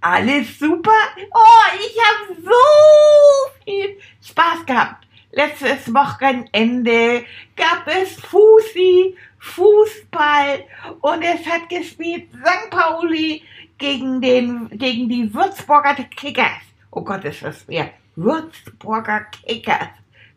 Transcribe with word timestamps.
alles 0.00 0.58
super? 0.58 0.90
Oh, 1.32 1.78
ich 1.78 1.96
habe 1.98 2.40
so 2.42 3.64
viel 3.64 3.98
Spaß 4.22 4.66
gehabt. 4.66 5.06
Letztes 5.32 5.92
Wochenende 5.92 7.24
gab 7.54 7.86
es 7.86 8.20
Fusi, 8.20 9.16
Fußball 9.38 10.64
und 11.00 11.22
es 11.22 11.46
hat 11.46 11.68
gespielt 11.68 12.28
St. 12.32 12.70
Pauli 12.70 13.42
gegen, 13.76 14.20
den, 14.20 14.68
gegen 14.70 15.08
die 15.08 15.32
Würzburger 15.32 15.94
Kickers. 15.94 16.62
Oh 16.90 17.02
Gott, 17.02 17.24
ist 17.24 17.42
das 17.42 17.60
schwer. 17.62 17.90
Würzburger 18.16 19.26
Kickers. 19.46 19.88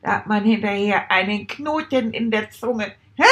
Da 0.01 0.17
hat 0.17 0.27
man 0.27 0.43
hinterher 0.43 1.09
einen 1.09 1.47
Knoten 1.47 2.11
in 2.13 2.29
der 2.29 2.49
Zunge. 2.49 2.93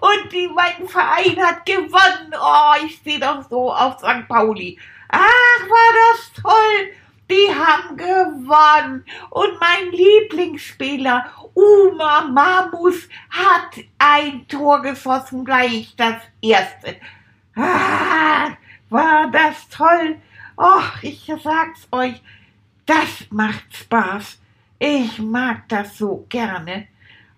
Und 0.00 0.32
die, 0.32 0.48
mein 0.48 0.88
Verein 0.88 1.36
hat 1.44 1.66
gewonnen. 1.66 2.32
Oh, 2.40 2.84
ich 2.84 2.96
stehe 2.96 3.20
doch 3.20 3.48
so 3.48 3.72
auf 3.72 3.98
St. 3.98 4.26
Pauli. 4.28 4.78
Ach, 5.08 5.68
war 5.68 5.92
das 6.10 6.32
toll. 6.42 6.92
Die 7.30 7.54
haben 7.54 7.96
gewonnen. 7.96 9.04
Und 9.30 9.60
mein 9.60 9.90
Lieblingsspieler, 9.92 11.30
Uma 11.54 12.22
Mamus, 12.22 13.08
hat 13.30 13.84
ein 13.98 14.46
Tor 14.48 14.80
geschossen, 14.82 15.44
gleich 15.44 15.94
das 15.96 16.22
erste. 16.40 16.96
Ah, 17.54 18.50
war 18.88 19.30
das 19.30 19.68
toll. 19.68 20.16
Och, 20.56 21.02
ich 21.02 21.30
sag's 21.42 21.86
euch, 21.92 22.20
das 22.86 23.26
macht 23.30 23.76
Spaß. 23.76 24.40
Ich 24.78 25.18
mag 25.18 25.68
das 25.68 25.98
so 25.98 26.24
gerne. 26.28 26.88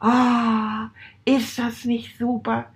Oh, 0.00 0.88
ist 1.24 1.58
das 1.58 1.84
nicht 1.84 2.16
super? 2.18 2.66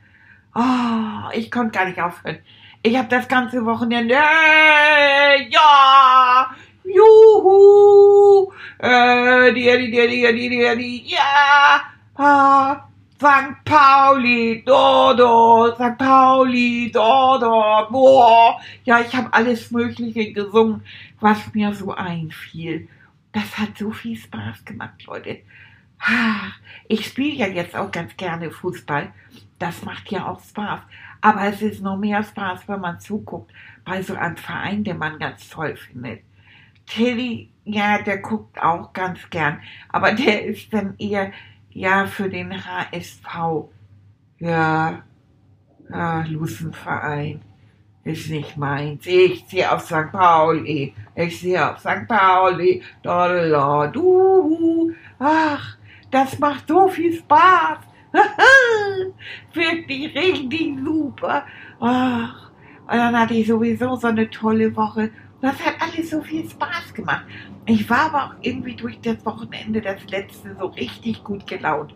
Oh, 0.54 1.30
ich 1.32 1.50
konnte 1.50 1.78
gar 1.78 1.86
nicht 1.86 2.00
aufhören. 2.00 2.40
Ich 2.86 2.94
habe 2.98 3.08
das 3.08 3.26
ganze 3.26 3.64
Wochenende, 3.64 4.14
äh, 4.14 5.48
ja, 5.48 6.54
juhu, 6.84 8.52
äh, 8.78 9.54
die, 9.54 9.62
die, 9.62 9.90
die, 9.90 10.06
die, 10.06 10.32
die, 10.34 10.48
die, 10.50 10.76
die, 10.76 11.14
ja, 11.14 11.80
ah, 12.16 12.86
St. 13.16 13.64
Pauli, 13.64 14.62
Dodo, 14.66 15.74
St. 15.74 15.96
Pauli, 15.96 16.90
Dodo, 16.92 17.88
boah. 17.90 18.60
Ja, 18.84 19.00
ich 19.00 19.16
habe 19.16 19.32
alles 19.32 19.70
Mögliche 19.70 20.34
gesungen, 20.34 20.82
was 21.20 21.54
mir 21.54 21.72
so 21.72 21.94
einfiel. 21.94 22.86
Das 23.32 23.56
hat 23.56 23.78
so 23.78 23.92
viel 23.92 24.18
Spaß 24.18 24.62
gemacht, 24.66 25.06
Leute. 25.06 25.38
Ich 26.88 27.06
spiele 27.06 27.34
ja 27.34 27.46
jetzt 27.46 27.74
auch 27.74 27.90
ganz 27.90 28.14
gerne 28.18 28.50
Fußball. 28.50 29.10
Das 29.58 29.82
macht 29.86 30.10
ja 30.10 30.28
auch 30.28 30.42
Spaß. 30.44 30.80
Aber 31.24 31.44
es 31.44 31.62
ist 31.62 31.80
noch 31.80 31.96
mehr 31.96 32.22
Spaß, 32.22 32.68
wenn 32.68 32.80
man 32.80 33.00
zuguckt 33.00 33.50
bei 33.82 34.02
so 34.02 34.14
einem 34.14 34.36
Verein, 34.36 34.84
den 34.84 34.98
man 34.98 35.18
ganz 35.18 35.48
toll 35.48 35.74
findet. 35.74 36.20
Tilly, 36.84 37.50
ja, 37.64 37.96
der 38.02 38.18
guckt 38.18 38.62
auch 38.62 38.92
ganz 38.92 39.20
gern. 39.30 39.58
Aber 39.88 40.12
der 40.12 40.44
ist 40.44 40.70
dann 40.74 40.96
eher, 40.98 41.32
ja, 41.70 42.04
für 42.04 42.28
den 42.28 42.52
HSV. 42.52 43.70
Ja, 44.38 45.02
ja 45.88 46.24
Lucenverein 46.28 47.40
ist 48.04 48.28
nicht 48.28 48.58
meins. 48.58 49.06
Ich 49.06 49.46
sehe 49.48 49.72
auf 49.72 49.80
St. 49.80 50.12
Pauli. 50.12 50.94
Ich 51.14 51.40
sehe 51.40 51.70
auf 51.70 51.78
St. 51.78 52.06
Pauli. 52.06 52.82
Da, 53.02 53.86
du. 53.86 54.92
Ach, 55.18 55.78
das 56.10 56.38
macht 56.38 56.68
so 56.68 56.86
viel 56.88 57.14
Spaß. 57.14 57.78
Wirklich 59.52 60.14
richtig 60.14 60.78
super. 60.84 61.44
Ach, 61.80 62.50
und 62.86 62.96
dann 62.96 63.18
hatte 63.18 63.34
ich 63.34 63.46
sowieso 63.46 63.96
so 63.96 64.08
eine 64.08 64.28
tolle 64.30 64.74
Woche. 64.76 65.10
Das 65.40 65.58
hat 65.64 65.74
alles 65.80 66.10
so 66.10 66.22
viel 66.22 66.48
Spaß 66.48 66.94
gemacht. 66.94 67.24
Ich 67.66 67.88
war 67.88 68.12
aber 68.12 68.24
auch 68.24 68.34
irgendwie 68.42 68.74
durch 68.74 69.00
das 69.00 69.24
Wochenende, 69.24 69.80
das 69.80 70.08
letzte, 70.08 70.54
so 70.58 70.66
richtig 70.66 71.24
gut 71.24 71.46
gelaunt, 71.46 71.94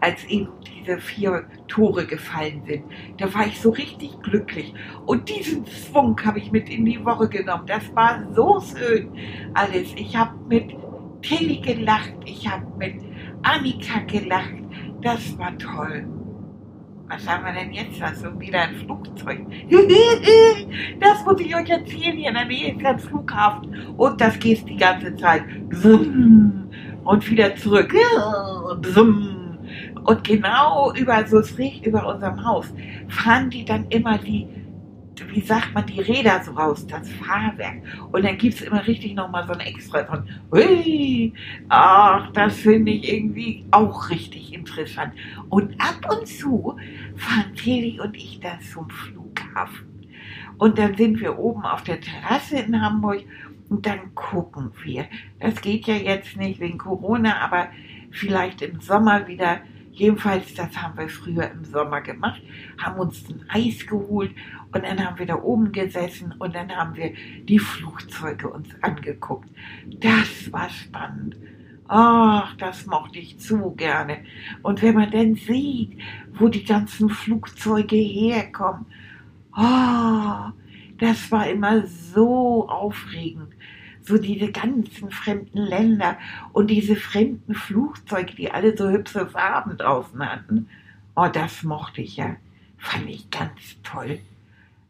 als 0.00 0.24
eben 0.24 0.48
diese 0.66 0.98
vier 0.98 1.44
Tore 1.68 2.06
gefallen 2.06 2.62
sind. 2.66 2.84
Da 3.18 3.32
war 3.32 3.46
ich 3.46 3.60
so 3.60 3.70
richtig 3.70 4.20
glücklich. 4.22 4.74
Und 5.06 5.28
diesen 5.28 5.66
Schwung 5.66 6.20
habe 6.24 6.38
ich 6.38 6.52
mit 6.52 6.68
in 6.68 6.84
die 6.84 7.04
Woche 7.04 7.28
genommen. 7.28 7.66
Das 7.66 7.94
war 7.94 8.24
so 8.34 8.60
schön 8.60 9.10
alles. 9.54 9.92
Ich 9.96 10.16
habe 10.16 10.36
mit 10.48 10.74
Tilly 11.22 11.60
gelacht, 11.60 12.14
ich 12.26 12.48
habe 12.48 12.66
mit 12.76 13.00
Annika 13.42 14.00
gelacht. 14.00 14.63
Das 15.04 15.38
war 15.38 15.56
toll. 15.58 16.06
Was 17.08 17.28
haben 17.28 17.44
wir 17.44 17.52
denn 17.52 17.74
jetzt? 17.74 18.00
Das 18.00 18.22
ist 18.22 18.40
wieder 18.40 18.62
ein 18.62 18.74
Flugzeug. 18.76 19.40
das 20.98 21.24
muss 21.26 21.40
ich 21.40 21.54
euch 21.54 21.68
erzählen. 21.68 22.16
Hier 22.16 22.28
in 22.28 22.34
der 22.34 22.46
Nähe 22.46 22.74
ist 22.74 22.86
ein 22.86 22.98
Flughafen. 22.98 23.90
Und 23.98 24.18
das 24.18 24.38
geht 24.38 24.66
die 24.66 24.78
ganze 24.78 25.14
Zeit. 25.16 25.42
Und 27.04 27.30
wieder 27.30 27.54
zurück. 27.56 27.94
Und 30.04 30.24
genau 30.24 30.94
über, 30.94 31.26
so 31.26 31.38
riecht 31.58 31.84
über 31.84 32.06
unserem 32.06 32.42
Haus, 32.42 32.72
fahren 33.08 33.50
die 33.50 33.66
dann 33.66 33.86
immer 33.90 34.16
die 34.16 34.48
wie 35.28 35.40
sagt 35.40 35.74
man, 35.74 35.86
die 35.86 36.00
Räder 36.00 36.42
so 36.44 36.52
raus, 36.52 36.86
das 36.86 37.08
Fahrwerk. 37.10 37.82
Und 38.12 38.24
dann 38.24 38.36
gibt 38.36 38.54
es 38.54 38.62
immer 38.62 38.86
richtig 38.86 39.14
nochmal 39.14 39.46
so 39.46 39.52
ein 39.52 39.60
Extra 39.60 40.04
von, 40.04 40.28
hui, 40.50 41.32
ach, 41.68 42.30
das 42.32 42.56
finde 42.56 42.92
ich 42.92 43.12
irgendwie 43.12 43.64
auch 43.70 44.10
richtig 44.10 44.52
interessant. 44.52 45.14
Und 45.48 45.80
ab 45.80 46.00
und 46.10 46.26
zu 46.26 46.76
fahren 47.16 47.54
Feli 47.56 48.00
und 48.00 48.16
ich 48.16 48.40
da 48.40 48.58
zum 48.72 48.88
Flughafen. 48.90 49.88
Und 50.58 50.78
dann 50.78 50.96
sind 50.96 51.20
wir 51.20 51.38
oben 51.38 51.64
auf 51.64 51.82
der 51.82 52.00
Terrasse 52.00 52.58
in 52.58 52.80
Hamburg 52.80 53.24
und 53.68 53.86
dann 53.86 54.14
gucken 54.14 54.70
wir. 54.82 55.06
Das 55.40 55.60
geht 55.60 55.86
ja 55.86 55.94
jetzt 55.94 56.36
nicht 56.36 56.60
wegen 56.60 56.78
Corona, 56.78 57.40
aber 57.40 57.68
vielleicht 58.10 58.62
im 58.62 58.80
Sommer 58.80 59.26
wieder 59.26 59.60
Jedenfalls, 59.94 60.52
das 60.54 60.76
haben 60.76 60.98
wir 60.98 61.08
früher 61.08 61.50
im 61.52 61.64
Sommer 61.64 62.00
gemacht, 62.00 62.42
haben 62.78 62.98
uns 62.98 63.24
ein 63.28 63.44
Eis 63.48 63.86
geholt 63.86 64.32
und 64.72 64.84
dann 64.84 65.04
haben 65.04 65.18
wir 65.20 65.26
da 65.26 65.36
oben 65.36 65.70
gesessen 65.70 66.34
und 66.38 66.54
dann 66.54 66.74
haben 66.74 66.96
wir 66.96 67.12
die 67.44 67.60
Flugzeuge 67.60 68.48
uns 68.48 68.68
angeguckt. 68.82 69.48
Das 70.00 70.52
war 70.52 70.68
spannend. 70.68 71.36
Ach, 71.86 72.56
das 72.56 72.86
mochte 72.86 73.20
ich 73.20 73.38
zu 73.38 73.70
gerne. 73.72 74.24
Und 74.62 74.82
wenn 74.82 74.94
man 74.94 75.12
dann 75.12 75.36
sieht, 75.36 75.96
wo 76.32 76.48
die 76.48 76.64
ganzen 76.64 77.08
Flugzeuge 77.08 77.96
herkommen, 77.96 78.86
oh, 79.56 80.50
das 80.98 81.30
war 81.30 81.48
immer 81.48 81.86
so 81.86 82.68
aufregend 82.68 83.54
so 84.04 84.18
diese 84.18 84.52
ganzen 84.52 85.10
fremden 85.10 85.58
Länder 85.58 86.18
und 86.52 86.68
diese 86.68 86.94
fremden 86.94 87.54
Flugzeuge, 87.54 88.34
die 88.34 88.50
alle 88.50 88.76
so 88.76 88.90
hübsche 88.90 89.26
Farben 89.26 89.76
draußen 89.78 90.20
hatten. 90.24 90.68
Oh, 91.16 91.28
das 91.32 91.62
mochte 91.62 92.02
ich 92.02 92.16
ja. 92.16 92.36
Fand 92.76 93.08
ich 93.08 93.30
ganz 93.30 93.76
toll. 93.82 94.20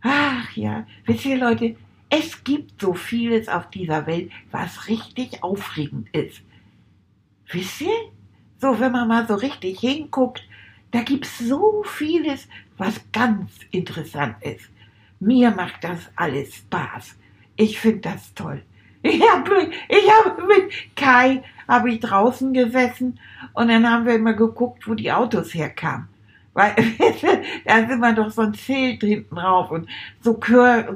Ach 0.03 0.50
ja, 0.56 0.87
wisst 1.06 1.25
ihr 1.25 1.38
Leute, 1.38 1.77
es 2.11 2.44
gibt 2.44 2.81
so 2.81 2.93
vieles 2.94 3.49
auf 3.49 3.71
dieser 3.71 4.06
Welt, 4.06 4.31
was 4.50 4.88
richtig 4.88 5.43
aufregend 5.43 6.09
ist. 6.12 6.43
Wisst 7.50 7.81
ihr? 7.81 7.94
So, 8.59 8.79
wenn 8.81 8.93
man 8.93 9.09
mal 9.09 9.27
so 9.27 9.35
richtig 9.35 9.81
hinguckt, 9.81 10.43
da 10.91 11.03
gibt 11.03 11.27
es 11.27 11.38
so 11.38 11.83
vieles, 11.85 12.49
was 12.79 13.00
ganz 13.12 13.53
interessant 13.71 14.37
ist. 14.43 14.71
Mir 15.21 15.50
macht 15.50 15.85
das 15.85 16.11
alles 16.17 16.55
Spaß. 16.55 17.17
Ich 17.56 17.79
finde 17.79 18.00
das 18.00 18.35
toll. 18.35 18.62
Ich 19.06 19.21
habe 19.21 19.71
ich 19.89 20.11
hab 20.11 20.39
mit 20.49 20.97
Kai 20.97 21.43
habe 21.69 21.91
ich 21.91 22.01
draußen 22.01 22.55
gesessen 22.55 23.21
und 23.53 23.69
dann 23.69 23.89
haben 23.89 24.06
wir 24.06 24.15
immer 24.15 24.33
geguckt, 24.33 24.89
wo 24.89 24.95
die 24.95 25.12
Autos 25.12 25.53
herkamen. 25.53 26.09
Weil 26.55 26.75
da 27.67 27.87
sind 27.87 28.01
wir 28.01 28.15
doch 28.15 28.31
so 28.31 28.43
ein 28.43 28.55
Schild 28.55 29.03
hinten 29.03 29.35
drauf 29.35 29.71
und 29.71 29.91
so, 30.23 30.41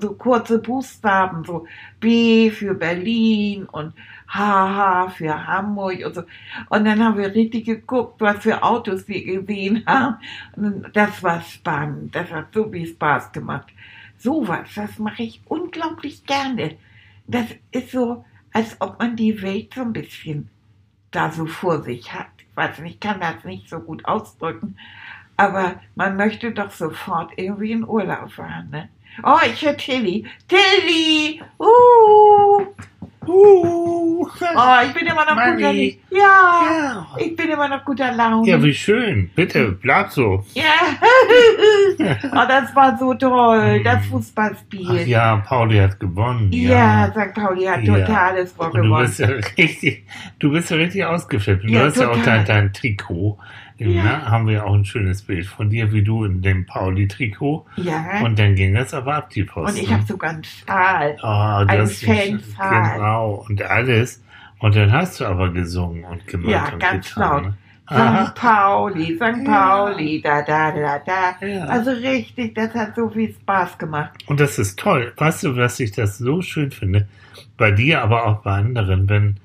so 0.01 0.13
kurze 0.15 0.59
Buchstaben, 0.59 1.45
so 1.45 1.67
B 2.01 2.51
für 2.51 2.73
Berlin 2.73 3.67
und 3.67 3.93
HH 4.29 5.11
für 5.11 5.47
Hamburg 5.47 6.07
und 6.07 6.15
so. 6.15 6.23
Und 6.71 6.87
dann 6.87 7.05
haben 7.05 7.19
wir 7.19 7.35
richtig 7.35 7.67
geguckt, 7.67 8.23
was 8.23 8.39
für 8.39 8.63
Autos 8.63 9.07
wir 9.07 9.23
gesehen 9.23 9.83
haben. 9.87 10.17
Und 10.57 10.87
das 10.95 11.23
war 11.23 11.43
spannend. 11.43 12.15
Das 12.15 12.31
hat 12.31 12.55
so 12.55 12.71
viel 12.71 12.87
Spaß 12.87 13.33
gemacht. 13.33 13.67
Sowas, 14.17 14.67
das 14.75 14.99
mache 14.99 15.25
ich 15.25 15.43
unglaublich 15.47 16.25
gerne. 16.25 16.77
Das 17.29 17.47
ist 17.71 17.93
so, 17.93 18.25
als 18.53 18.77
ob 18.81 18.99
man 18.99 19.15
die 19.15 19.41
Welt 19.43 19.75
so 19.75 19.83
ein 19.83 19.93
bisschen 19.93 20.51
da 21.11 21.31
so 21.31 21.47
vor 21.47 21.83
sich 21.83 22.13
hat. 22.13 22.27
Ich 22.39 22.57
weiß 22.57 22.79
nicht, 22.81 22.95
ich 22.95 23.01
kann 23.01 23.21
das 23.21 23.45
nicht 23.45 23.69
so 23.69 23.79
gut 23.79 24.05
ausdrücken, 24.05 24.77
aber 25.37 25.81
man 25.95 26.17
möchte 26.17 26.51
doch 26.51 26.71
sofort 26.71 27.33
irgendwie 27.37 27.73
in 27.73 27.87
Urlaub 27.87 28.33
fahren, 28.33 28.71
ne? 28.71 28.89
Oh, 29.23 29.39
ich 29.47 29.65
höre 29.65 29.77
Tilly. 29.77 30.27
Tilly! 30.49 31.43
Uh! 31.59 32.67
Uh, 33.29 34.09
Oh, 34.21 34.27
ich 34.87 34.93
bin 34.95 35.07
immer 35.07 35.25
noch 35.25 35.35
Mami. 35.37 35.53
guter 35.55 35.63
Laune. 35.73 35.97
Ja, 36.11 36.63
ja. 36.71 37.07
ich 37.19 37.37
bin 37.37 37.49
immer 37.51 37.69
noch 37.69 37.85
guter 37.85 38.13
Laune. 38.13 38.49
ja, 38.49 38.63
wie 38.63 38.75
schön. 38.75 39.31
Bitte, 39.35 39.73
bleib 39.73 40.11
so. 40.11 40.45
Ja. 40.55 40.65
oh, 42.33 42.45
das 42.49 42.75
war 42.75 42.97
so 42.99 43.15
toll, 43.15 43.83
das 43.85 44.05
Fußballspiel. 44.07 44.89
Ach 45.03 45.07
ja, 45.07 45.37
Pauli 45.37 45.79
hat 45.79 45.99
gewonnen. 46.01 46.51
Ja, 46.53 47.11
St. 47.13 47.35
Pauli 47.35 47.65
hat 47.65 47.83
Ja. 47.83 47.99
totales 48.01 48.53
Und 48.55 48.75
du 48.75 48.97
bist 48.97 49.19
ja 49.21 49.27
richtig, 49.57 50.05
du 50.39 50.51
bist 50.51 50.71
ja 50.71 50.77
richtig 50.77 51.05
ausgeflippt. 51.05 51.65
Du 51.65 51.69
Ja, 51.69 51.85
hast 51.85 51.97
ja 51.99 52.09
auch 52.09 52.15
total. 52.17 52.39
dein, 52.39 52.45
dein 52.47 52.73
Trikot. 52.73 53.39
Ja. 53.79 54.03
Ne? 54.03 54.27
Haben 54.31 54.49
wir 54.49 54.67
auch 54.67 54.75
ein 54.75 54.85
schönes 54.85 55.23
Bild 55.23 55.47
von 55.47 55.71
dir, 55.71 55.93
wie 55.93 56.03
du 56.03 56.25
in 56.25 56.43
dem 56.43 56.67
Pauli-Trikot. 56.67 57.65
Ja, 57.77 58.21
Und 58.25 58.39
dann 58.39 58.55
ging 58.57 58.75
das 58.75 58.93
aber 58.95 59.15
ab, 59.15 59.31
die 59.31 59.45
Post. 59.45 59.73
und 59.77 59.83
ich 59.83 59.89
ne? 59.89 59.95
habe 59.97 60.07
sogar 60.07 60.31
einen 60.31 60.45
Schal. 60.45 61.17
Oh, 61.23 61.27
Ein 61.27 61.79
das 61.79 61.91
ist 61.93 62.05
Fanpfahl. 62.05 62.93
Genau, 62.95 63.45
und 63.49 63.63
alles. 63.63 64.23
Und 64.59 64.75
dann 64.75 64.91
hast 64.93 65.21
du 65.21 65.25
aber 65.27 65.51
gesungen 65.53 66.05
und 66.05 66.27
gemacht 66.27 66.51
Ja, 66.51 66.73
und 66.73 66.81
ganz 66.81 67.09
getan. 67.15 67.31
laut. 67.31 67.43
ne? 67.45 67.55
St. 67.91 68.35
Pauli, 68.35 69.15
St. 69.17 69.45
Pauli, 69.47 70.21
da, 70.23 70.43
da, 70.43 70.71
da, 70.73 70.99
da. 70.99 71.47
Ja. 71.47 71.65
Also 71.67 71.91
richtig, 71.93 72.55
das 72.55 72.75
hat 72.75 72.95
so 72.97 73.09
viel 73.09 73.33
Spaß 73.33 73.79
gemacht. 73.79 74.11
Und 74.27 74.41
das 74.41 74.59
ist 74.59 74.79
toll. 74.79 75.13
Weißt 75.17 75.45
du, 75.45 75.57
was 75.57 75.81
ich 75.81 75.93
das 75.93 76.19
so 76.19 76.43
schön 76.43 76.71
finde? 76.71 77.09
Bei 77.57 77.71
dir, 77.71 78.03
aber 78.03 78.27
auch 78.27 78.43
bei 78.43 78.53
anderen, 78.57 79.09
wenn, 79.09 79.37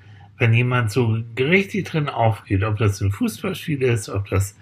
wenn 0.44 0.52
jemand 0.52 0.90
so 0.92 1.16
richtig 1.38 1.86
drin 1.88 2.10
aufgeht, 2.10 2.64
ob 2.64 2.76
das 2.76 3.00
ein 3.00 3.10
Fußballspiel 3.10 3.80
ist, 3.80 4.10
ob 4.10 4.28
das, 4.28 4.58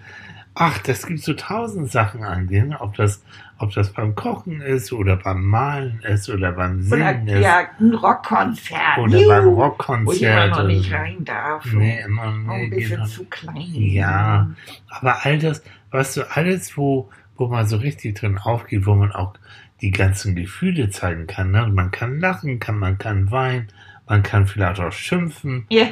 ach, 0.55 0.77
das 0.77 1.05
gibt 1.05 1.19
so 1.19 1.33
tausend 1.33 1.91
Sachen 1.91 2.23
an 2.23 2.47
denen, 2.47 2.73
ob 2.73 2.95
das, 2.95 3.21
ob 3.59 3.73
das 3.73 3.91
beim 3.91 4.15
Kochen 4.15 4.61
ist 4.61 4.93
oder 4.93 5.17
beim 5.17 5.43
Malen 5.43 5.99
ist 6.07 6.29
oder 6.29 6.53
beim 6.53 6.87
Oder 6.89 7.13
Singen 7.15 7.27
ist 7.27 7.43
ja, 7.43 7.67
ein 7.81 7.93
Rockkonzert. 7.95 8.97
oder 8.97 9.19
Juhu. 9.19 9.27
beim 9.27 9.45
Wo 9.45 9.49
ich 9.49 9.57
immer 9.57 9.65
Rockkonzert. 9.65 10.49
noch 10.51 10.59
oder 10.59 10.67
nicht 10.67 10.93
rein 10.93 11.25
darf. 11.25 11.65
Nee, 11.73 11.99
immer 12.05 12.31
nee, 12.31 12.63
ein 12.63 12.69
bisschen 12.69 12.89
genau. 12.91 13.05
zu 13.05 13.25
klein. 13.25 13.73
Ja. 13.73 14.51
Aber 14.87 15.25
all 15.25 15.37
das, 15.37 15.63
weißt 15.91 16.15
du, 16.15 16.31
alles, 16.31 16.77
wo, 16.77 17.09
wo 17.35 17.47
man 17.47 17.67
so 17.67 17.75
richtig 17.75 18.15
drin 18.15 18.37
aufgeht, 18.37 18.85
wo 18.85 18.95
man 18.95 19.11
auch 19.11 19.33
die 19.81 19.91
ganzen 19.91 20.33
Gefühle 20.33 20.89
zeigen 20.91 21.27
kann. 21.27 21.51
Ne? 21.51 21.67
Man 21.67 21.91
kann 21.91 22.21
lachen, 22.21 22.61
kann, 22.61 22.79
man 22.79 22.97
kann 22.97 23.31
weinen, 23.31 23.67
man 24.07 24.23
kann 24.23 24.47
vielleicht 24.47 24.79
auch 24.79 24.91
schimpfen. 24.91 25.65
Ja. 25.69 25.85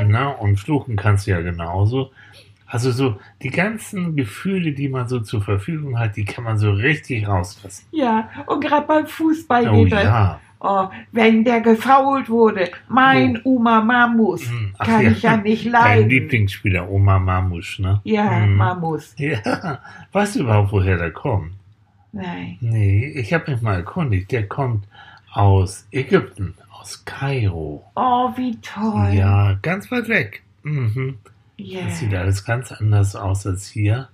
Hm, 0.00 0.08
ne? 0.10 0.36
Und 0.36 0.58
fluchen 0.60 0.96
kannst 0.96 1.26
du 1.26 1.30
ja 1.32 1.40
genauso. 1.40 2.10
Also 2.66 2.92
so 2.92 3.16
die 3.42 3.48
ganzen 3.50 4.14
Gefühle, 4.14 4.72
die 4.72 4.88
man 4.90 5.08
so 5.08 5.20
zur 5.20 5.40
Verfügung 5.42 5.98
hat, 5.98 6.16
die 6.16 6.24
kann 6.26 6.44
man 6.44 6.58
so 6.58 6.70
richtig 6.70 7.26
rauslassen. 7.26 7.86
Ja, 7.92 8.28
und 8.46 8.62
gerade 8.62 8.86
beim 8.86 9.06
Fußball 9.06 9.68
Oh 9.70 9.84
geht 9.84 9.92
das. 9.92 10.04
ja. 10.04 10.40
Oh, 10.60 10.88
wenn 11.12 11.44
der 11.44 11.60
gefault 11.60 12.28
wurde, 12.28 12.68
mein 12.88 13.40
Uma 13.44 13.80
Mamus, 13.80 14.44
Hm, 14.50 14.74
ach 14.76 14.86
kann 14.86 15.02
ja. 15.04 15.10
ich 15.12 15.22
ja 15.22 15.36
nicht 15.36 15.66
Dein 15.66 15.72
leiden. 15.72 16.08
Lieblingsspieler, 16.10 16.90
Oma 16.90 17.18
Mamusch, 17.20 17.78
ne? 17.78 18.00
Ja, 18.02 18.40
Hm. 18.42 18.56
Mamus. 18.56 19.14
Ja. 19.18 19.78
Weißt 20.12 20.34
du 20.34 20.40
überhaupt, 20.40 20.72
woher 20.72 20.96
der 20.98 21.12
kommt? 21.12 21.52
Nein. 22.12 22.58
Nee, 22.60 23.06
ich 23.14 23.32
habe 23.32 23.52
mich 23.52 23.62
mal 23.62 23.76
erkundigt. 23.76 24.32
Der 24.32 24.48
kommt 24.48 24.84
aus 25.32 25.86
Ägypten, 25.92 26.54
aus 26.88 27.04
Kairo. 27.04 27.84
Oh, 27.96 28.30
wie 28.36 28.56
toll. 28.62 29.10
Ja, 29.12 29.54
ganz 29.60 29.90
weit 29.90 30.08
weg. 30.08 30.42
Mhm. 30.62 31.18
Ja. 31.58 31.84
Das 31.84 31.98
sieht 31.98 32.14
alles 32.14 32.44
ganz 32.44 32.72
anders 32.72 33.14
aus 33.14 33.46
als 33.46 33.66
hier. 33.66 34.08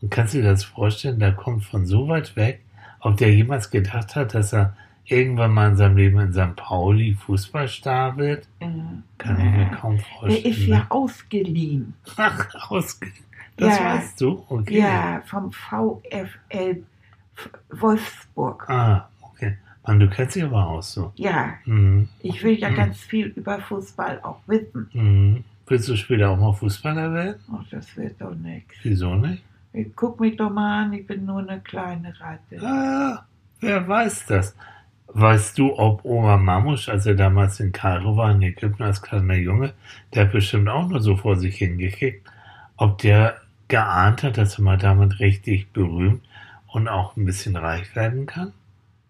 Und 0.00 0.10
kannst 0.10 0.34
du 0.34 0.38
dir 0.38 0.44
das 0.50 0.62
vorstellen, 0.64 1.18
der 1.18 1.32
kommt 1.32 1.64
von 1.64 1.84
so 1.86 2.06
weit 2.08 2.36
weg, 2.36 2.60
ob 3.00 3.16
der 3.16 3.32
jemals 3.34 3.70
gedacht 3.70 4.14
hat, 4.14 4.34
dass 4.34 4.52
er 4.52 4.76
irgendwann 5.04 5.52
mal 5.52 5.70
in 5.70 5.76
seinem 5.76 5.96
Leben 5.96 6.20
in 6.20 6.32
St. 6.32 6.54
Pauli 6.54 7.14
Fußballstar 7.14 8.16
wird? 8.16 8.46
Äh, 8.60 8.68
Kann 9.18 9.38
ich 9.40 9.56
mir 9.56 9.70
kaum 9.76 9.96
Der 9.96 10.06
vorstellen. 10.20 10.44
ist 10.44 10.58
ja 10.66 10.86
ausgeliehen. 10.90 11.94
Ach, 12.16 12.70
ausge 12.70 13.08
das 13.56 13.78
Ja. 13.78 13.84
weißt 13.96 14.20
du? 14.20 14.44
Okay. 14.48 14.78
Ja, 14.78 15.22
vom 15.26 15.50
VfL 15.52 16.84
Wolfsburg. 17.70 18.68
Ah, 18.70 19.08
okay. 19.22 19.56
Mann, 19.84 19.98
du 19.98 20.08
kennst 20.08 20.36
dich 20.36 20.44
aber 20.44 20.66
aus 20.66 20.92
so. 20.92 21.12
Ja, 21.16 21.54
Mhm. 21.64 22.08
ich 22.20 22.42
will 22.44 22.58
ja 22.58 22.70
Mhm. 22.70 22.76
ganz 22.76 22.98
viel 22.98 23.26
über 23.28 23.60
Fußball 23.60 24.20
auch 24.22 24.40
wissen. 24.46 24.88
Mhm. 24.92 25.44
Willst 25.66 25.88
du 25.88 25.96
später 25.96 26.30
auch 26.30 26.36
mal 26.38 26.52
Fußballer 26.52 27.12
werden? 27.14 27.40
Ach, 27.52 27.64
das 27.70 27.96
wird 27.96 28.20
doch 28.20 28.34
nichts. 28.34 28.74
Wieso 28.82 29.14
nicht? 29.14 29.42
Guck 29.96 30.20
mich 30.20 30.36
doch 30.36 30.50
mal 30.50 30.84
an, 30.84 30.92
ich 30.92 31.06
bin 31.06 31.24
nur 31.24 31.38
eine 31.40 31.60
kleine 31.60 32.12
Ratte. 32.20 32.60
Ah, 32.64 33.24
wer 33.60 33.88
weiß 33.88 34.26
das? 34.26 34.54
Weißt 35.14 35.58
du, 35.58 35.78
ob 35.78 36.04
Oma 36.04 36.36
Mamusch, 36.36 36.88
als 36.88 37.06
er 37.06 37.14
damals 37.14 37.58
in 37.60 37.72
Kairo 37.72 38.16
war, 38.16 38.30
in 38.32 38.42
Ägypten 38.42 38.82
als 38.82 39.02
kleiner 39.02 39.34
Junge, 39.34 39.72
der 40.14 40.24
hat 40.24 40.32
bestimmt 40.32 40.68
auch 40.68 40.88
nur 40.88 41.00
so 41.00 41.16
vor 41.16 41.36
sich 41.36 41.56
hingekickt, 41.56 42.26
ob 42.76 42.98
der 42.98 43.40
geahnt 43.68 44.22
hat, 44.22 44.36
dass 44.38 44.58
er 44.58 44.64
mal 44.64 44.78
damit 44.78 45.20
richtig 45.20 45.70
berühmt 45.72 46.22
und 46.68 46.88
auch 46.88 47.16
ein 47.16 47.24
bisschen 47.24 47.56
reich 47.56 47.94
werden 47.96 48.26
kann? 48.26 48.52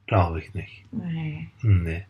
Glaube 0.06 0.40
ich 0.40 0.52
nicht. 0.54 0.84
Nee, 0.92 1.48
Nee. 1.62 2.04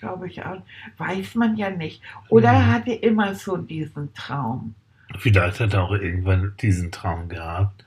glaube 0.00 0.26
ich 0.28 0.42
auch. 0.44 0.62
Weiß 0.98 1.34
man 1.34 1.56
ja 1.56 1.70
nicht. 1.70 2.02
Oder 2.28 2.50
Mhm. 2.52 2.56
er 2.56 2.72
hatte 2.72 2.92
immer 2.92 3.34
so 3.34 3.56
diesen 3.56 4.12
Traum. 4.14 4.74
Vielleicht 5.18 5.60
hat 5.60 5.74
er 5.74 5.82
auch 5.84 5.92
irgendwann 5.92 6.54
diesen 6.60 6.90
Traum 6.90 7.28
gehabt. 7.28 7.84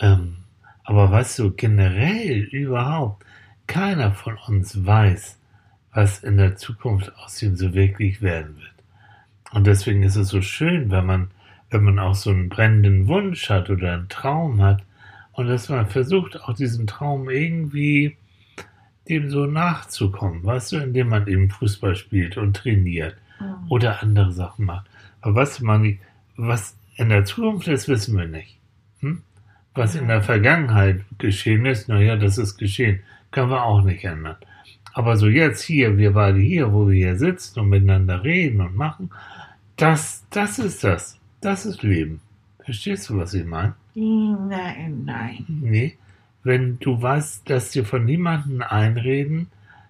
Ähm, 0.00 0.38
aber 0.84 1.10
weißt 1.10 1.38
du, 1.38 1.52
generell 1.52 2.40
überhaupt, 2.50 3.24
keiner 3.66 4.12
von 4.12 4.36
uns 4.48 4.84
weiß, 4.84 5.38
was 5.92 6.22
in 6.22 6.36
der 6.36 6.56
Zukunft 6.56 7.12
aus 7.16 7.42
ihm 7.42 7.56
so 7.56 7.72
wirklich 7.74 8.20
werden 8.22 8.56
wird. 8.56 8.72
Und 9.52 9.66
deswegen 9.66 10.02
ist 10.02 10.16
es 10.16 10.28
so 10.28 10.42
schön, 10.42 10.90
wenn 10.90 11.06
man, 11.06 11.30
wenn 11.70 11.84
man 11.84 11.98
auch 11.98 12.14
so 12.14 12.30
einen 12.30 12.48
brennenden 12.48 13.06
Wunsch 13.08 13.48
hat 13.48 13.70
oder 13.70 13.94
einen 13.94 14.08
Traum 14.08 14.60
hat 14.60 14.82
und 15.32 15.46
dass 15.46 15.68
man 15.68 15.86
versucht, 15.88 16.40
auch 16.42 16.54
diesem 16.54 16.86
Traum 16.86 17.30
irgendwie 17.30 18.16
dem 19.08 19.30
so 19.30 19.46
nachzukommen, 19.46 20.44
weißt 20.44 20.72
du, 20.72 20.76
indem 20.78 21.08
man 21.08 21.26
eben 21.26 21.50
Fußball 21.50 21.94
spielt 21.96 22.36
und 22.36 22.56
trainiert 22.56 23.16
Mhm. 23.40 23.66
oder 23.68 24.02
andere 24.02 24.32
Sachen 24.32 24.64
macht. 24.64 24.86
Aber 25.20 25.34
was 25.36 25.60
man, 25.60 25.98
was 26.36 26.76
in 26.96 27.08
der 27.08 27.24
Zukunft 27.24 27.68
ist, 27.68 27.88
wissen 27.88 28.16
wir 28.16 28.26
nicht. 28.26 28.58
Hm? 29.00 29.22
Was 29.74 29.94
in 29.94 30.08
der 30.08 30.22
Vergangenheit 30.22 31.04
geschehen 31.18 31.66
ist, 31.66 31.88
naja, 31.88 32.16
das 32.16 32.38
ist 32.38 32.56
geschehen. 32.56 33.00
Können 33.30 33.50
wir 33.50 33.62
auch 33.62 33.82
nicht 33.82 34.04
ändern. 34.04 34.36
Aber 34.94 35.16
so 35.16 35.28
jetzt 35.28 35.62
hier, 35.62 35.98
wir 35.98 36.12
beide 36.14 36.38
hier, 36.38 36.72
wo 36.72 36.88
wir 36.88 36.94
hier 36.94 37.18
sitzen 37.18 37.60
und 37.60 37.68
miteinander 37.68 38.24
reden 38.24 38.62
und 38.62 38.76
machen, 38.76 39.10
das, 39.76 40.24
das 40.30 40.58
ist 40.58 40.82
das. 40.84 41.18
Das 41.42 41.66
ist 41.66 41.82
Leben. 41.82 42.20
Verstehst 42.64 43.10
du, 43.10 43.18
was 43.18 43.34
ich 43.34 43.44
meine? 43.44 43.74
Nein, 43.94 45.02
nein. 45.04 45.44
Nee. 45.48 45.96
Wenn 46.46 46.78
du 46.80 47.02
weißt, 47.02 47.50
dass 47.50 47.70
dir 47.72 47.84
von 47.84 48.04
niemandem 48.06 48.62
einreden, 48.62 49.48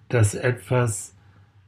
dass 0.09 0.35
etwas 0.35 1.15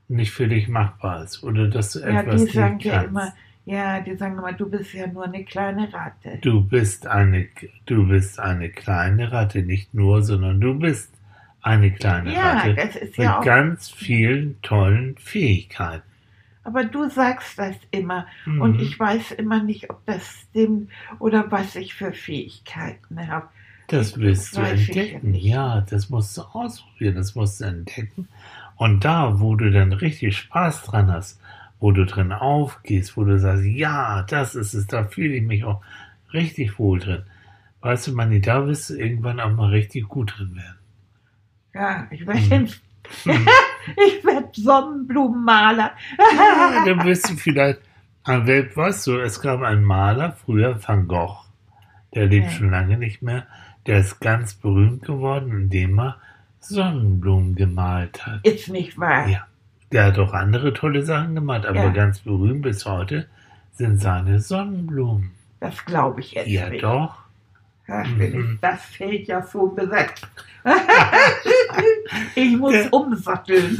nicht 0.10 0.32
für 0.34 0.48
dich 0.50 0.68
machbar 0.70 1.24
ist 1.24 1.44
oder 1.44 1.68
dass 1.70 1.94
du 1.94 2.02
Ja, 2.04 2.24
etwas 2.24 2.44
die 2.44 2.48
sagen 2.48 2.80
nicht 2.80 2.84
ja 2.84 2.96
kannst. 2.96 3.04
immer, 3.04 3.34
ja, 3.66 4.02
die 4.02 4.16
sagen 4.18 4.38
immer, 4.38 4.52
du 4.54 4.70
bist 4.70 4.94
ja 4.94 5.08
nur 5.08 5.24
eine 5.26 5.46
kleine 5.46 5.92
Ratte. 5.94 6.44
Du 6.44 6.62
bist 6.68 7.08
eine, 7.08 7.48
du 7.86 8.06
bist 8.10 8.40
eine 8.40 8.70
kleine 8.70 9.32
Ratte, 9.32 9.62
nicht 9.64 9.94
nur, 9.94 10.22
sondern 10.22 10.60
du 10.60 10.78
bist 10.78 11.14
eine 11.62 11.94
kleine 11.94 12.36
Ja, 12.36 12.44
Ratte 12.44 12.78
das 12.78 12.96
ist 12.96 13.18
mit 13.18 13.20
ja 13.20 13.42
auch. 13.42 13.56
ganz 13.56 13.90
vielen 13.90 14.62
tollen 14.62 15.18
Fähigkeiten. 15.18 16.04
Aber 16.64 16.84
du 16.86 17.10
sagst 17.10 17.58
das 17.60 17.76
immer. 17.92 18.28
Mhm. 18.46 18.62
Und 18.62 18.82
ich 18.82 18.98
weiß 19.00 19.32
immer 19.32 19.64
nicht, 19.64 19.90
ob 19.90 20.06
das 20.06 20.26
stimmt 20.50 20.92
oder 21.20 21.52
was 21.52 21.76
ich 21.76 21.94
für 21.96 22.14
Fähigkeiten 22.14 23.28
habe. 23.28 23.50
Das 23.90 24.18
willst 24.18 24.56
du 24.56 24.62
entdecken. 24.62 25.34
Ja, 25.34 25.82
das 25.82 26.10
musst 26.10 26.38
du 26.38 26.42
ausprobieren, 26.42 27.16
das 27.16 27.36
musst 27.36 27.62
du 27.62 27.66
entdecken. 27.66 28.28
Und 28.76 29.04
da, 29.04 29.40
wo 29.40 29.56
du 29.56 29.72
dann 29.72 29.92
richtig 29.94 30.38
Spaß 30.38 30.84
dran 30.84 31.12
hast, 31.12 31.40
wo 31.80 31.92
du 31.92 32.06
drin 32.06 32.32
aufgehst, 32.32 33.18
wo 33.18 33.24
du 33.24 33.40
sagst, 33.40 33.66
ja, 33.66 34.24
das 34.24 34.56
ist 34.56 34.74
es, 34.74 34.88
da 34.88 35.04
fühle 35.06 35.36
ich 35.36 35.44
mich 35.44 35.64
auch 35.66 35.82
richtig 36.34 36.80
wohl 36.80 37.00
drin. 37.00 37.24
Weißt 37.82 38.08
du, 38.08 38.14
Manni, 38.14 38.42
da 38.42 38.66
wirst 38.68 38.90
du 38.90 38.96
irgendwann 38.96 39.40
auch 39.40 39.52
mal 39.52 39.70
richtig 39.70 40.08
gut 40.08 40.34
drin 40.38 40.56
werden. 40.56 40.78
Ja, 41.74 42.08
ich 42.12 42.26
werde 42.28 42.40
Mhm. 42.40 42.68
ich 43.26 44.24
werd 44.24 44.56
Sonnenblumenmaler. 44.56 45.92
Ja, 46.36 46.86
dann 46.86 47.04
wirst 47.06 47.30
du 47.30 47.36
vielleicht, 47.36 47.80
an 48.24 48.46
Welt, 48.46 48.76
weißt 48.76 49.08
du, 49.08 49.18
es 49.20 49.42
gab 49.42 49.62
einen 49.62 49.84
Maler, 49.84 50.34
früher 50.34 50.80
Van 50.86 51.08
Gogh, 51.08 51.38
der 52.14 52.28
lebt 52.28 52.48
Ja. 52.48 52.52
schon 52.52 52.70
lange 52.72 52.98
nicht 52.98 53.22
mehr, 53.22 53.48
der 53.90 54.00
ist 54.02 54.20
ganz 54.22 54.54
berühmt 54.54 55.02
geworden, 55.04 55.52
indem 55.52 56.00
er 56.00 56.18
Sonnenblumen 56.60 57.56
gemalt 57.56 58.24
hat. 58.26 58.46
Ist 58.46 58.70
nicht 58.70 59.00
wahr. 59.00 59.28
Ja, 59.28 59.48
der 59.92 60.06
hat 60.06 60.20
auch 60.20 60.34
andere 60.34 60.74
tolle 60.76 61.02
Sachen 61.04 61.34
gemacht, 61.34 61.66
aber 61.66 61.86
Ja. 61.86 61.90
ganz 61.90 62.20
berühmt 62.20 62.62
bis 62.62 62.86
heute 62.86 63.26
sind 63.74 64.00
seine 64.00 64.40
Sonnenblumen. 64.40 65.32
Das 65.60 65.84
glaube 65.86 66.20
ich 66.20 66.34
jetzt 66.34 66.48
Ja, 66.50 66.70
nicht. 66.70 66.84
doch. 66.84 67.18
Ach, 67.88 68.06
wenn 68.18 68.32
Mhm. 68.38 68.60
das 68.62 68.86
Feld 68.86 69.28
ja 69.28 69.42
so 69.42 69.70
besetzt. 69.70 70.28
ich 72.36 72.56
muss 72.56 72.76
Ja. 72.76 72.90
umsatteln. 72.92 73.76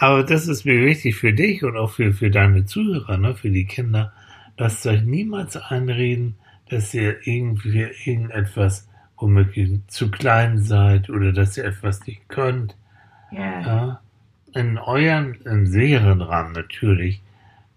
Aber 0.00 0.22
das 0.22 0.48
ist 0.48 0.64
mir 0.64 0.82
wichtig 0.86 1.16
für 1.16 1.34
dich 1.34 1.62
und 1.62 1.76
auch 1.76 1.90
für, 1.90 2.14
für 2.14 2.30
deine 2.30 2.64
Zuhörer, 2.64 3.18
ne, 3.18 3.34
für 3.34 3.50
die 3.50 3.66
Kinder. 3.66 4.14
Lasst 4.56 4.86
euch 4.86 5.02
niemals 5.02 5.58
einreden, 5.58 6.36
dass 6.68 6.94
ihr 6.94 7.26
irgendwie 7.26 7.88
irgendetwas 8.04 8.88
womöglich 9.16 9.80
zu 9.88 10.10
klein 10.10 10.58
seid 10.58 11.10
oder 11.10 11.32
dass 11.32 11.56
ihr 11.56 11.64
etwas 11.64 12.06
nicht 12.06 12.28
könnt. 12.28 12.76
Ja. 13.30 13.60
Ja, 13.60 14.00
in 14.54 14.78
euren, 14.78 15.34
im 15.44 15.66
sicheren 15.66 16.22
Rahmen 16.22 16.52
natürlich, 16.52 17.20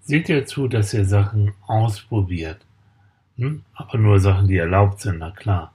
seht 0.01 0.29
ihr 0.29 0.45
zu, 0.45 0.67
dass 0.67 0.93
ihr 0.93 1.05
Sachen 1.05 1.53
ausprobiert. 1.67 2.59
Hm? 3.37 3.63
Aber 3.73 3.97
nur 3.97 4.19
Sachen, 4.19 4.47
die 4.47 4.57
erlaubt 4.57 5.01
sind, 5.01 5.19
na 5.19 5.31
klar. 5.31 5.73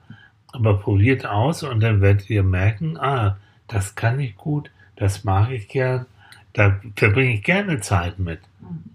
Aber 0.51 0.79
probiert 0.79 1.25
aus 1.25 1.63
und 1.63 1.81
dann 1.81 2.01
werdet 2.01 2.29
ihr 2.29 2.43
merken, 2.43 2.97
ah, 2.97 3.37
das 3.67 3.95
kann 3.95 4.19
ich 4.19 4.35
gut, 4.37 4.71
das 4.95 5.23
mag 5.23 5.51
ich 5.51 5.67
gern, 5.67 6.05
da 6.53 6.79
verbringe 6.95 7.35
ich 7.35 7.43
gerne 7.43 7.79
Zeit 7.81 8.17
mit. 8.17 8.39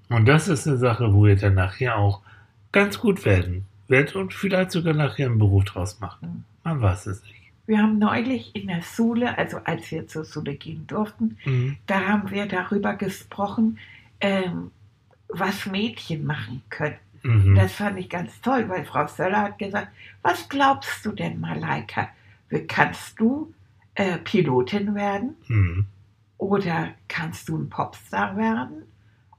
Und 0.08 0.26
das 0.26 0.48
ist 0.48 0.66
eine 0.66 0.78
Sache, 0.78 1.12
wo 1.12 1.26
ihr 1.26 1.36
dann 1.36 1.54
nachher 1.54 1.96
auch 1.96 2.20
ganz 2.72 2.98
gut 2.98 3.24
werden 3.24 3.66
werdet 3.92 4.16
und 4.16 4.34
vielleicht 4.34 4.72
sogar 4.72 4.94
nachher 4.94 5.26
einen 5.26 5.38
Beruf 5.38 5.62
draus 5.64 6.00
machen. 6.00 6.44
Man 6.64 6.80
weiß 6.80 7.06
es 7.06 7.22
nicht. 7.22 7.34
Wir 7.66 7.78
haben 7.78 7.98
neulich 8.00 8.56
in 8.56 8.66
der 8.66 8.82
Schule, 8.82 9.38
also 9.38 9.58
als 9.58 9.88
wir 9.92 10.08
zur 10.08 10.24
Schule 10.24 10.56
gehen 10.56 10.84
durften, 10.88 11.38
Mhm. 11.44 11.76
da 11.86 12.00
haben 12.08 12.28
wir 12.32 12.46
darüber 12.46 12.94
gesprochen, 12.94 13.78
ähm, 14.20 14.72
was 15.28 15.66
Mädchen 15.66 16.24
machen 16.26 16.62
können. 16.68 16.96
Mhm. 17.22 17.54
Das 17.54 17.72
fand 17.74 17.98
ich 18.00 18.08
ganz 18.10 18.40
toll, 18.40 18.68
weil 18.68 18.84
Frau 18.84 19.06
Söller 19.06 19.42
hat 19.42 19.58
gesagt, 19.60 19.88
was 20.22 20.48
glaubst 20.48 21.06
du 21.06 21.12
denn, 21.12 21.38
Malaika? 21.40 22.08
Kannst 22.66 23.18
du 23.20 23.54
äh, 23.94 24.18
Pilotin 24.18 24.94
werden? 24.96 25.36
Mhm. 25.46 25.86
Oder 26.38 26.88
kannst 27.06 27.48
du 27.48 27.56
ein 27.56 27.68
Popstar 27.70 28.36
werden? 28.36 28.82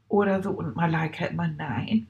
Oder 0.08 0.42
so. 0.42 0.52
Und 0.52 0.76
Malaika 0.76 1.26
immer 1.26 1.50
nein, 1.50 2.08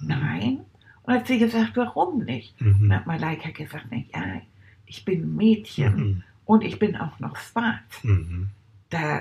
nein. 0.00 0.60
Und 1.08 1.14
hat 1.14 1.26
sie 1.26 1.38
gesagt, 1.38 1.74
warum 1.76 2.24
nicht? 2.24 2.60
Und 2.60 2.82
Mhm. 2.82 2.92
hat 2.92 3.06
Malaika 3.06 3.48
gesagt, 3.50 3.86
na 3.90 3.96
ja, 4.12 4.42
ich 4.84 5.06
bin 5.06 5.22
ein 5.22 5.36
Mädchen 5.36 5.96
Mhm. 5.96 6.22
und 6.44 6.62
ich 6.62 6.78
bin 6.78 6.96
auch 6.96 7.18
noch 7.18 7.34
schwarz. 7.38 8.02
Mhm. 8.04 8.50
Da 8.90 9.20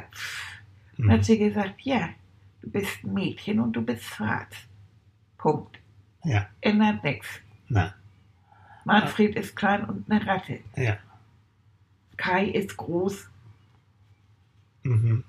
Dann 0.98 1.06
Mhm. 1.06 1.12
hat 1.12 1.24
sie 1.24 1.38
gesagt, 1.38 1.80
ja, 1.84 2.10
du 2.62 2.72
bist 2.72 3.04
ein 3.06 3.14
Mädchen 3.14 3.62
und 3.62 3.72
du 3.72 3.82
bist 3.84 4.04
schwarz. 4.04 4.54
Punkt. 5.38 5.80
Ja, 6.26 6.48
Ändert 6.60 7.04
nichts. 7.06 7.28
na, 7.70 7.94
Manfred 8.84 9.36
ist 9.38 9.56
klein 9.56 9.86
und 9.86 10.12
eine 10.12 10.26
Ratte. 10.28 10.60
ja. 10.76 10.98
Kai 12.18 12.46
ist 12.48 12.76
groß. 12.76 13.30
Mhm. 14.84 15.24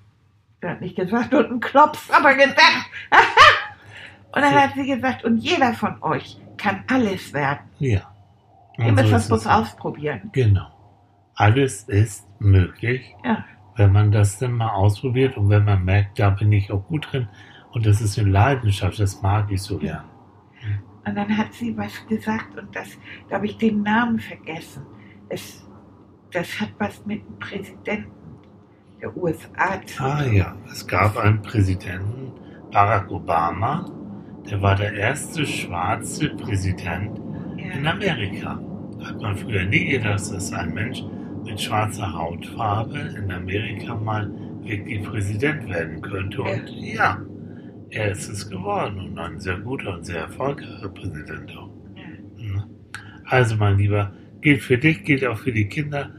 Er 0.59 0.71
hat 0.71 0.81
nicht 0.81 0.95
gesagt, 0.97 1.33
und 1.33 1.51
ein 1.51 1.59
Klops, 1.61 2.09
aber 2.11 2.33
gesagt. 2.33 2.89
und 4.33 4.41
dann 4.41 4.55
hat 4.55 4.73
sie 4.75 4.87
gesagt, 4.87 5.23
und 5.23 5.37
jeder 5.37 5.73
von 5.73 6.01
euch 6.03 6.37
kann 6.59 6.83
alles 6.87 7.33
werden. 7.33 7.61
Ja. 7.79 8.01
So 8.77 8.91
das 8.91 9.11
ist 9.11 9.27
bloß 9.27 9.41
es. 9.41 9.47
ausprobieren. 9.47 10.29
Genau. 10.33 10.67
Alles 11.35 11.83
ist 11.83 12.27
möglich, 12.39 13.15
Ja. 13.25 13.43
wenn 13.75 13.91
man 13.91 14.11
das 14.11 14.37
dann 14.39 14.53
mal 14.53 14.69
ausprobiert 14.71 15.35
und 15.37 15.49
wenn 15.49 15.65
man 15.65 15.83
merkt, 15.83 16.19
da 16.19 16.29
bin 16.29 16.51
ich 16.51 16.71
auch 16.71 16.85
gut 16.87 17.07
drin 17.11 17.27
und 17.71 17.85
das 17.85 18.01
ist 18.01 18.19
eine 18.19 18.29
Leidenschaft, 18.29 18.99
das 18.99 19.21
mag 19.21 19.49
ich 19.51 19.61
so 19.61 19.77
gern. 19.77 20.03
Und 21.05 21.15
dann 21.15 21.35
hat 21.37 21.53
sie 21.53 21.75
was 21.77 22.05
gesagt 22.07 22.57
und 22.57 22.75
das, 22.75 22.89
da 23.29 23.35
habe 23.37 23.45
ich 23.47 23.57
den 23.57 23.81
Namen 23.81 24.19
vergessen. 24.19 24.85
Es, 25.29 25.65
das 26.31 26.59
hat 26.59 26.69
was 26.77 27.05
mit 27.05 27.25
dem 27.25 27.39
Präsidenten 27.39 28.11
der 29.01 29.15
USA 29.17 29.81
zu 29.85 29.97
tun. 29.97 30.05
Ah 30.05 30.23
ja, 30.25 30.55
es 30.71 30.85
gab 30.85 31.17
einen 31.17 31.41
Präsidenten, 31.41 32.31
Barack 32.71 33.09
Obama, 33.09 33.85
der 34.49 34.61
war 34.61 34.75
der 34.75 34.93
erste 34.93 35.45
schwarze 35.45 36.29
Präsident 36.29 37.19
in 37.57 37.83
Ja. 37.83 37.91
Amerika. 37.91 38.59
Hat 39.03 39.21
man 39.21 39.35
früher 39.37 39.65
nie 39.65 39.85
gedacht, 39.85 40.19
dass 40.31 40.51
ein 40.53 40.73
Mensch 40.73 41.03
mit 41.45 41.59
schwarzer 41.61 42.13
Hautfarbe 42.13 42.99
in 43.17 43.31
Amerika 43.31 43.95
mal 43.95 44.29
wirklich 44.63 45.03
Präsident 45.03 45.67
werden 45.69 46.01
könnte. 46.01 46.41
Und 46.41 46.69
ja, 46.69 47.21
er 47.89 48.11
ist 48.11 48.29
es 48.29 48.49
geworden 48.49 48.99
und 48.99 49.17
ein 49.19 49.39
sehr 49.39 49.57
guter 49.57 49.95
und 49.95 50.05
sehr 50.05 50.21
erfolgreicher 50.21 50.89
Präsident 50.89 51.55
auch. 51.57 51.69
Ne? 52.37 52.67
Also, 53.25 53.55
mein 53.55 53.77
Lieber, 53.77 54.11
gilt 54.41 54.61
für 54.61 54.77
dich, 54.77 55.03
gilt 55.03 55.25
auch 55.25 55.37
für 55.37 55.51
die 55.51 55.67
Kinder. 55.67 56.11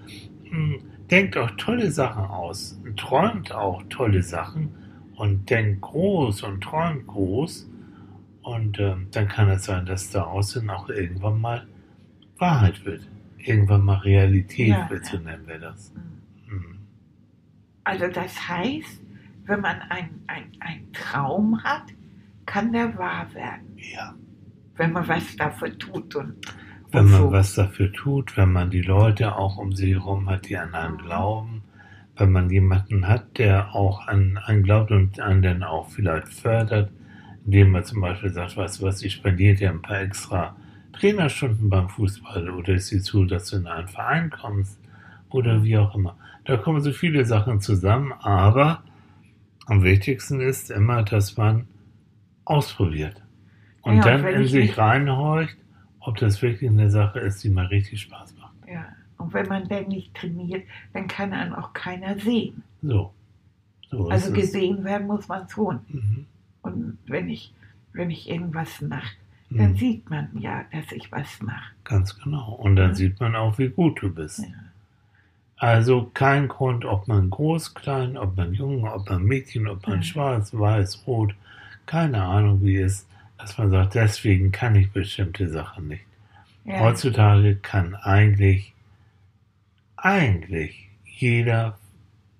Hm, 0.50 0.80
Denkt 1.10 1.36
auch 1.36 1.50
tolle 1.52 1.90
Sachen 1.90 2.24
aus. 2.24 2.80
Träumt 2.96 3.52
auch 3.52 3.82
tolle 3.90 4.22
Sachen 4.22 4.70
und 5.16 5.50
denkt 5.50 5.80
groß 5.80 6.42
und 6.44 6.62
träumt 6.62 7.06
groß. 7.08 7.69
Und 8.42 8.78
ähm, 8.80 9.08
dann 9.12 9.28
kann 9.28 9.48
es 9.50 9.64
sein, 9.64 9.84
dass 9.86 10.10
daraus 10.10 10.54
dann 10.54 10.70
auch 10.70 10.88
irgendwann 10.88 11.40
mal 11.40 11.66
Wahrheit 12.38 12.84
wird. 12.84 13.06
Irgendwann 13.38 13.82
mal 13.82 13.98
Realität 13.98 14.68
Ja, 14.68 14.88
wird, 14.90 15.04
so 15.04 15.18
nennen 15.18 15.46
wir 15.46 15.58
das. 15.58 15.92
Mhm. 16.46 16.50
Hm. 16.52 16.78
Also 17.84 18.06
das 18.08 18.48
heißt, 18.48 19.02
wenn 19.44 19.60
man 19.60 19.80
einen 19.90 20.26
ein 20.60 20.92
Traum 20.92 21.62
hat, 21.62 21.84
kann 22.46 22.72
der 22.72 22.96
wahr 22.98 23.32
werden, 23.34 23.76
Ja. 23.76 24.14
wenn 24.76 24.92
man 24.92 25.06
was 25.08 25.36
dafür 25.36 25.76
tut. 25.78 26.14
Und, 26.16 26.34
Wenn 26.92 27.08
man 27.10 27.20
so. 27.20 27.32
was 27.32 27.54
dafür 27.54 27.92
tut, 27.92 28.36
wenn 28.36 28.52
man 28.52 28.70
die 28.70 28.82
Leute 28.82 29.36
auch 29.36 29.56
um 29.58 29.72
sich 29.72 29.90
herum 29.94 30.28
hat, 30.28 30.48
die 30.48 30.56
an 30.56 30.74
einen 30.74 30.94
Mhm. 30.94 30.98
glauben, 30.98 31.62
wenn 32.16 32.32
man 32.32 32.50
jemanden 32.50 33.06
hat, 33.08 33.38
der 33.38 33.74
auch 33.74 34.06
an 34.08 34.38
einen 34.38 34.62
glaubt 34.62 34.90
und 34.90 35.20
einen 35.20 35.42
dann 35.42 35.62
auch 35.62 35.88
vielleicht 35.90 36.28
fördert, 36.28 36.90
indem 37.44 37.70
man 37.70 37.84
zum 37.84 38.00
Beispiel 38.00 38.30
sagt, 38.30 38.56
weißt 38.56 38.80
du 38.80 38.84
was, 38.86 39.02
ich 39.02 39.14
spendiere 39.14 39.54
dir 39.56 39.70
ein 39.70 39.82
paar 39.82 40.00
extra 40.00 40.56
Trainerstunden 40.92 41.68
beim 41.70 41.88
Fußball 41.88 42.50
oder 42.50 42.74
ich 42.74 42.86
sehe 42.86 43.00
zu, 43.00 43.24
dass 43.24 43.48
du 43.50 43.56
in 43.56 43.66
einen 43.66 43.88
Verein 43.88 44.30
kommst 44.30 44.78
oder 45.30 45.62
wie 45.64 45.78
auch 45.78 45.94
immer. 45.94 46.16
Da 46.44 46.56
kommen 46.56 46.80
so 46.80 46.92
viele 46.92 47.24
Sachen 47.24 47.60
zusammen, 47.60 48.12
aber 48.12 48.82
am 49.66 49.82
wichtigsten 49.84 50.40
ist 50.40 50.70
immer, 50.70 51.02
dass 51.04 51.36
man 51.36 51.68
ausprobiert 52.44 53.22
und 53.82 53.96
Ja, 53.96 54.02
dann 54.02 54.26
in 54.26 54.42
ich 54.42 54.50
sich 54.50 54.76
reinhorcht, 54.78 55.56
ob 56.00 56.16
das 56.16 56.42
wirklich 56.42 56.68
eine 56.70 56.90
Sache 56.90 57.20
ist, 57.20 57.44
die 57.44 57.50
mal 57.50 57.66
richtig 57.66 58.00
Spaß 58.02 58.34
macht. 58.40 58.54
ja. 58.68 58.86
und 59.18 59.32
wenn 59.34 59.46
man 59.46 59.68
dann 59.68 59.86
nicht 59.88 60.14
trainiert, 60.14 60.64
dann 60.92 61.06
kann 61.06 61.32
einen 61.32 61.52
auch 61.54 61.72
keiner 61.72 62.18
sehen. 62.18 62.62
So. 62.82 63.12
so 63.90 64.08
Also 64.08 64.28
es. 64.28 64.34
gesehen 64.34 64.82
werden 64.84 65.06
muss 65.06 65.28
man 65.28 65.48
schon. 65.48 65.80
Mhm. 65.88 66.26
Und 66.72 66.98
wenn 67.06 67.28
ich, 67.28 67.52
wenn 67.92 68.10
ich 68.10 68.28
irgendwas 68.28 68.80
mache, 68.80 69.16
dann 69.50 69.72
Mhm. 69.72 69.76
sieht 69.76 70.08
man 70.10 70.28
ja, 70.38 70.64
dass 70.72 70.92
ich 70.92 71.10
was 71.10 71.40
mache. 71.42 71.72
Ganz 71.84 72.18
genau. 72.18 72.52
Und 72.52 72.76
dann 72.76 72.90
Ja. 72.90 72.94
sieht 72.94 73.18
man 73.20 73.34
auch, 73.34 73.58
wie 73.58 73.68
gut 73.68 74.00
du 74.02 74.12
bist. 74.14 74.40
Ja. 74.40 74.46
Also 75.56 76.10
kein 76.14 76.48
Grund, 76.48 76.84
ob 76.84 77.06
man 77.08 77.28
groß, 77.28 77.74
klein, 77.74 78.16
ob 78.16 78.36
man 78.36 78.54
jung, 78.54 78.86
ob 78.88 79.08
man 79.10 79.22
Mädchen, 79.24 79.66
ob 79.66 79.86
man 79.86 79.98
Mhm. 79.98 80.02
schwarz, 80.04 80.54
weiß, 80.54 81.02
rot, 81.06 81.34
keine 81.86 82.22
Ahnung 82.22 82.62
wie 82.62 82.76
es, 82.78 83.06
dass 83.38 83.58
man 83.58 83.70
sagt, 83.70 83.94
deswegen 83.94 84.52
kann 84.52 84.74
ich 84.76 84.90
bestimmte 84.92 85.48
Sachen 85.48 85.88
nicht. 85.88 86.04
Ja. 86.64 86.80
Heutzutage 86.80 87.56
kann 87.56 87.94
eigentlich, 87.94 88.72
eigentlich 89.96 90.88
jeder 91.04 91.78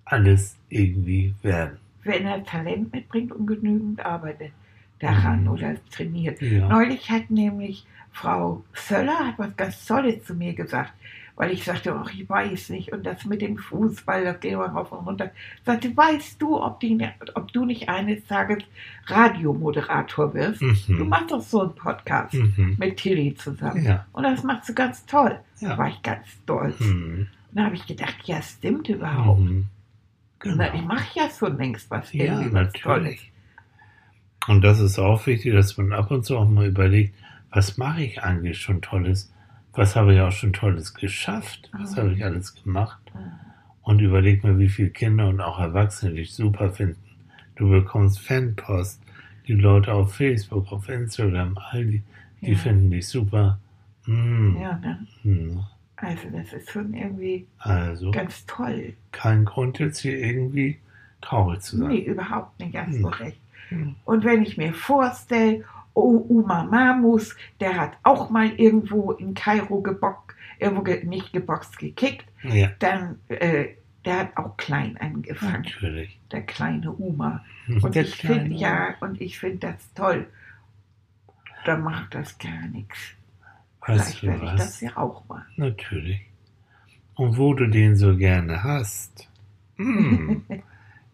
alles 0.05 0.57
irgendwie 0.69 1.35
werden. 1.43 1.79
Wenn 2.05 2.27
er 2.27 2.43
Talent 2.45 2.93
mitbringt 2.93 3.33
und 3.33 3.47
genügend 3.47 4.05
arbeitet 4.05 4.53
daran 5.01 5.43
Mhm. 5.45 5.49
oder 5.51 5.75
trainiert. 5.91 6.41
Ja. 6.43 6.69
Neulich 6.69 7.11
hat 7.11 7.31
nämlich 7.31 7.87
Frau 8.13 8.63
Söller 8.75 9.19
hat 9.29 9.39
was 9.39 9.57
ganz 9.57 9.85
Tolles 9.87 10.25
zu 10.25 10.35
mir 10.35 10.53
gesagt, 10.55 10.93
weil 11.37 11.53
ich 11.53 11.65
sagte, 11.65 11.95
ach, 11.95 12.11
ich 12.13 12.29
weiß 12.29 12.69
nicht, 12.71 12.93
und 12.93 13.07
das 13.07 13.25
mit 13.25 13.41
dem 13.41 13.57
Fußball, 13.57 14.25
das 14.25 14.41
geht 14.41 14.53
immer 14.53 14.67
rauf 14.67 14.93
und 14.93 15.07
runter. 15.07 15.31
Sagte, 15.65 15.97
weißt 15.97 16.43
du, 16.43 16.61
ob, 16.61 16.81
die, 16.81 16.99
ob 17.35 17.51
du 17.53 17.65
nicht 17.65 17.89
eines 17.89 18.27
Tages 18.27 18.59
Radiomoderator 19.07 20.35
wirst? 20.35 20.61
Du 20.61 20.93
Mhm. 21.05 21.09
machst 21.09 21.31
doch 21.31 21.41
so 21.41 21.63
einen 21.63 21.75
Podcast 21.75 22.35
Mhm. 22.35 22.77
mit 22.79 22.97
Tilly 22.97 23.35
zusammen. 23.35 23.85
Ja. 23.85 24.07
Und 24.13 24.25
das 24.25 24.43
machst 24.43 24.69
du 24.69 24.75
ganz 24.75 25.05
toll. 25.07 25.39
Da 25.61 25.69
Ja. 25.71 25.79
war 25.79 25.89
ich 25.89 26.03
ganz 26.03 26.27
stolz. 26.29 26.79
Mhm. 26.81 27.29
Und 27.51 27.57
da 27.59 27.65
habe 27.65 27.75
ich 27.75 27.87
gedacht, 27.87 28.17
ja, 28.25 28.41
stimmt 28.43 28.89
überhaupt. 28.89 29.41
Mhm. 30.45 30.55
Na, 30.57 30.67
ich 30.67 30.73
Genau. 30.81 30.95
mache 30.95 31.19
ja 31.19 31.29
schon 31.31 31.57
längst 31.57 31.91
was 31.91 32.13
Ja, 32.13 32.37
Tolles. 32.37 32.53
natürlich. 32.53 33.33
Und 34.49 34.63
das 34.63 34.81
ist 34.81 34.99
auch 34.99 35.27
wichtig, 35.27 35.53
dass 35.55 35.77
man 35.77 35.93
ab 35.93 36.11
und 36.11 36.25
zu 36.25 36.37
auch 36.39 36.49
mal 36.49 36.67
überlegt, 36.67 37.15
was 37.51 37.77
mache 37.77 38.03
ich 38.05 38.23
eigentlich 38.23 38.59
schon 38.61 38.81
Tolles? 38.81 39.33
Was 39.75 39.97
habe 39.97 40.15
ich 40.15 40.21
auch 40.21 40.33
schon 40.33 40.53
Tolles 40.53 40.95
geschafft? 40.95 41.71
Was 41.73 41.93
Mhm. 41.95 42.01
habe 42.01 42.13
ich 42.15 42.25
alles 42.25 42.55
gemacht? 42.63 43.01
Mhm. 43.15 43.21
Und 43.83 44.01
überleg 44.01 44.43
mal, 44.45 44.59
wie 44.59 44.69
viele 44.69 44.91
Kinder 44.91 45.29
und 45.29 45.41
auch 45.41 45.59
Erwachsene 45.59 46.15
dich 46.15 46.33
super 46.35 46.71
finden. 46.73 46.97
Du 47.57 47.69
bekommst 47.71 48.21
Fanpost, 48.21 49.01
die 49.47 49.55
Leute 49.55 49.93
auf 49.93 50.15
Facebook, 50.15 50.71
auf 50.73 50.89
Instagram, 50.89 51.59
all 51.71 51.85
die, 51.87 52.03
die 52.41 52.53
Ja. 52.53 52.59
finden 52.59 52.91
dich 52.91 53.07
super. 53.09 53.59
Mm. 54.07 54.57
Ja, 54.61 54.79
ne? 54.79 55.07
Mm. 55.25 55.59
Also 56.01 56.29
das 56.31 56.53
ist 56.53 56.71
schon 56.71 56.95
irgendwie 56.95 57.47
Also 57.59 58.11
ganz 58.11 58.47
toll. 58.47 58.95
kein 59.13 59.45
Grund 59.45 59.79
jetzt 59.79 59.99
hier 60.01 60.19
irgendwie 60.19 60.79
traurig 61.21 61.61
zu 61.61 61.77
sein. 61.77 61.89
Nee, 61.89 61.99
überhaupt 62.01 62.59
nicht, 62.61 62.77
hast 62.77 62.95
Hm. 62.95 63.03
du 63.03 63.09
recht. 63.09 63.41
Hm. 63.69 63.97
Und 64.05 64.25
wenn 64.25 64.43
ich 64.43 64.57
mir 64.57 64.73
vorstelle, 64.75 65.65
oh, 65.95 66.25
Uma 66.29 66.65
Mamus, 66.65 67.37
der 67.61 67.77
hat 67.77 67.93
auch 68.03 68.31
mal 68.31 68.51
irgendwo 68.57 69.13
in 69.13 69.35
Kairo 69.35 69.81
geboxt, 69.83 70.37
irgendwo 70.59 70.83
ge 70.83 71.05
nicht 71.05 71.33
geboxt, 71.33 71.79
gekickt, 71.79 72.25
Ja, 72.43 72.71
dann, 72.79 73.19
äh, 73.29 73.69
der 74.07 74.19
hat 74.21 74.37
auch 74.39 74.57
klein 74.57 74.97
angefangen, 74.99 75.63
natürlich. 75.65 76.19
der 76.33 76.43
kleine 76.43 76.91
Uma. 76.93 77.45
Und 77.83 77.95
Der 77.95 78.03
ich 78.05 78.17
finde, 78.17 78.57
ja, 78.57 78.95
und 79.01 79.21
ich 79.21 79.39
finde 79.39 79.59
das 79.69 79.93
toll. 79.95 80.27
Da 81.67 81.77
macht 81.77 82.15
das 82.15 82.39
gar 82.39 82.67
nichts. 82.73 82.97
Weißt 83.87 84.19
Vielleicht 84.19 84.23
du 84.23 84.27
werde 84.29 84.45
ich 84.47 84.51
das 84.53 84.61
was? 84.75 84.81
ja 84.81 84.97
auch 84.97 85.27
mal. 85.29 85.45
Natürlich. 85.57 86.21
Und 87.15 87.37
wo 87.39 87.55
du 87.55 87.67
den 87.69 87.97
so 87.97 88.17
gerne 88.17 88.63
hast. 88.63 89.29
Hm. 89.77 90.43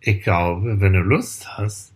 Ich 0.01 0.23
glaube, 0.23 0.81
wenn 0.81 0.93
du 0.93 1.01
Lust 1.01 1.57
hast, 1.59 1.93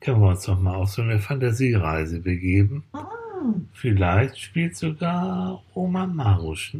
können 0.00 0.20
wir 0.20 0.28
uns 0.30 0.42
doch 0.44 0.60
mal 0.60 0.74
auf 0.74 0.90
so 0.90 1.00
eine 1.00 1.18
Fantasiereise 1.18 2.20
begeben. 2.20 2.84
Mm. 2.92 3.62
Vielleicht 3.72 4.38
spielt 4.38 4.76
sogar 4.76 5.62
Oma 5.72 6.04
Marusch 6.06 6.76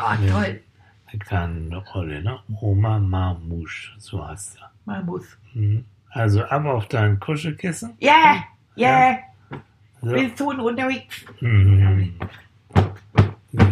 Oh, 0.00 0.24
Ja. 0.24 0.32
toll. 0.32 0.60
eine 1.06 1.18
kleine 1.20 1.76
Rolle, 1.76 2.22
ne? 2.22 2.40
Oma 2.60 2.98
Marmusch, 2.98 3.94
so 3.98 4.26
heißt 4.26 4.58
er. 4.60 4.70
Mamus. 4.86 5.24
Hm. 5.52 5.84
Also 6.10 6.42
ab 6.44 6.64
auf 6.64 6.86
dein 6.88 7.20
Kuschelkissen. 7.20 7.94
Ja, 8.00 8.42
ja, 8.74 9.18
So. 10.00 10.10
bist 10.10 10.40
du 10.40 10.50
unterwegs? 10.50 11.24
Mhm. 11.40 12.14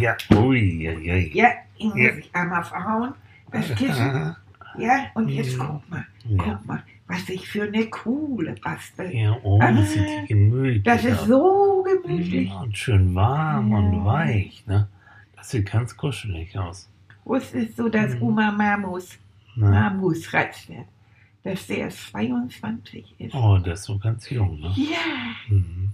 Ja, 0.01 0.17
ui, 0.35 0.83
ja, 0.83 0.93
ja. 0.93 1.15
Ja, 1.17 1.49
ihn 1.79 1.89
muss 1.89 1.99
Ja. 1.99 2.17
ich 2.17 2.35
einmal 2.35 2.65
verhauen. 2.65 3.15
Das 3.53 3.75
Kissen. 3.75 4.37
Ja, 4.79 5.07
und 5.15 5.31
jetzt 5.31 5.59
guck 5.59 5.89
mal, 5.89 6.05
Ja, 6.27 6.37
guck 6.43 6.67
mal, 6.67 6.83
was 7.07 7.27
ich 7.31 7.49
für 7.49 7.63
eine 7.63 7.87
coole 7.87 8.55
bastel. 8.63 9.11
ja 9.11 9.35
oh, 9.43 9.59
Ah, 9.59 9.73
das 9.73 9.91
sieht 9.95 10.29
gemütlich 10.29 10.83
Das 10.83 11.03
ist 11.03 11.25
so 11.25 11.83
gemütlich. 11.83 12.51
Ja, 12.51 12.61
und 12.61 12.77
schön 12.77 13.15
warm 13.15 13.71
Ja. 13.71 13.79
und 13.79 14.05
weich, 14.05 14.63
ne? 14.67 14.87
Das 15.35 15.49
sieht 15.49 15.73
ganz 15.73 15.97
kuschelig 15.97 16.59
aus. 16.59 16.91
Wusstest 17.25 17.79
du, 17.79 17.89
dass 17.89 18.15
Mhm. 18.17 18.23
Oma 18.23 18.51
Mamus, 18.51 19.19
Ne? 19.55 19.71
Mamus 19.71 20.31
Ratzwert, 20.35 20.89
dass 21.43 21.67
der 21.69 21.89
22 21.89 23.15
ist? 23.19 23.35
Oh, 23.35 23.57
der 23.57 23.73
ist 23.73 23.85
so 23.85 23.97
ganz 23.97 24.29
jung, 24.29 24.61
ne? 24.61 24.75
Ja, 24.77 25.55
Mhm. 25.57 25.89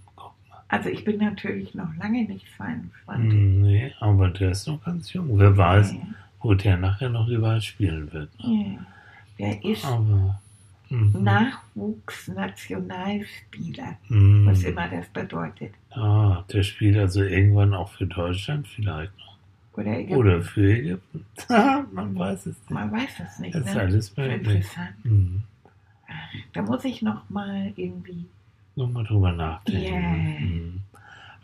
Also 0.73 0.89
ich 0.89 1.05
bin 1.05 1.19
natürlich 1.19 1.75
noch 1.75 1.95
lange 1.99 2.25
nicht 2.25 2.47
22. 2.57 3.33
Mhm, 3.33 3.61
Nee, 3.61 3.93
aber 4.01 4.31
der 4.31 4.53
ist 4.53 4.67
noch 4.67 4.83
ganz 4.83 5.13
jung. 5.13 5.29
Wer 5.39 5.55
weiß, 5.57 5.93
Ja, 5.93 5.99
wo 6.41 6.55
der 6.55 6.79
nachher 6.79 7.11
noch 7.11 7.29
überall 7.29 7.61
spielen 7.61 8.11
wird. 8.13 8.31
Ne? 8.43 8.79
ja. 8.79 8.87
Der 9.39 9.63
ist 9.65 9.85
Aber. 9.85 10.41
Mhm. 10.89 11.23
Nachwuchsnationalspieler, 11.23 13.97
Mhm. 14.09 14.47
was 14.47 14.63
immer 14.65 14.89
das 14.89 15.07
bedeutet. 15.09 15.73
Ah, 15.91 16.43
der 16.53 16.63
spielt 16.63 16.97
also 16.97 17.23
irgendwann 17.23 17.75
auch 17.75 17.91
für 17.91 18.07
Deutschland 18.07 18.67
vielleicht 18.69 19.13
noch. 19.19 19.37
Oder, 19.75 19.99
Ägypten. 19.99 20.17
Oder 20.17 20.41
für 20.43 20.73
Ägypten. 20.79 21.27
Man 21.93 22.19
weiß 22.19 22.47
es 22.47 22.57
nicht. 22.59 22.71
Man 22.71 22.91
weiß 22.93 23.21
es 23.21 23.39
nicht. 23.39 23.55
Das 23.55 23.67
ist 23.67 23.75
ne? 23.75 23.81
alles 23.81 24.17
möglich. 24.17 24.55
Interessant. 24.57 25.05
Mhm. 25.05 25.43
Da 26.55 26.63
muss 26.63 26.85
ich 26.85 27.03
noch 27.03 27.29
mal 27.31 27.73
irgendwie. 27.77 28.25
Nochmal 28.77 29.05
drüber 29.05 29.33
nachdenken. 29.33 29.85
Ja. 29.93 30.01
Mhm. 30.41 30.81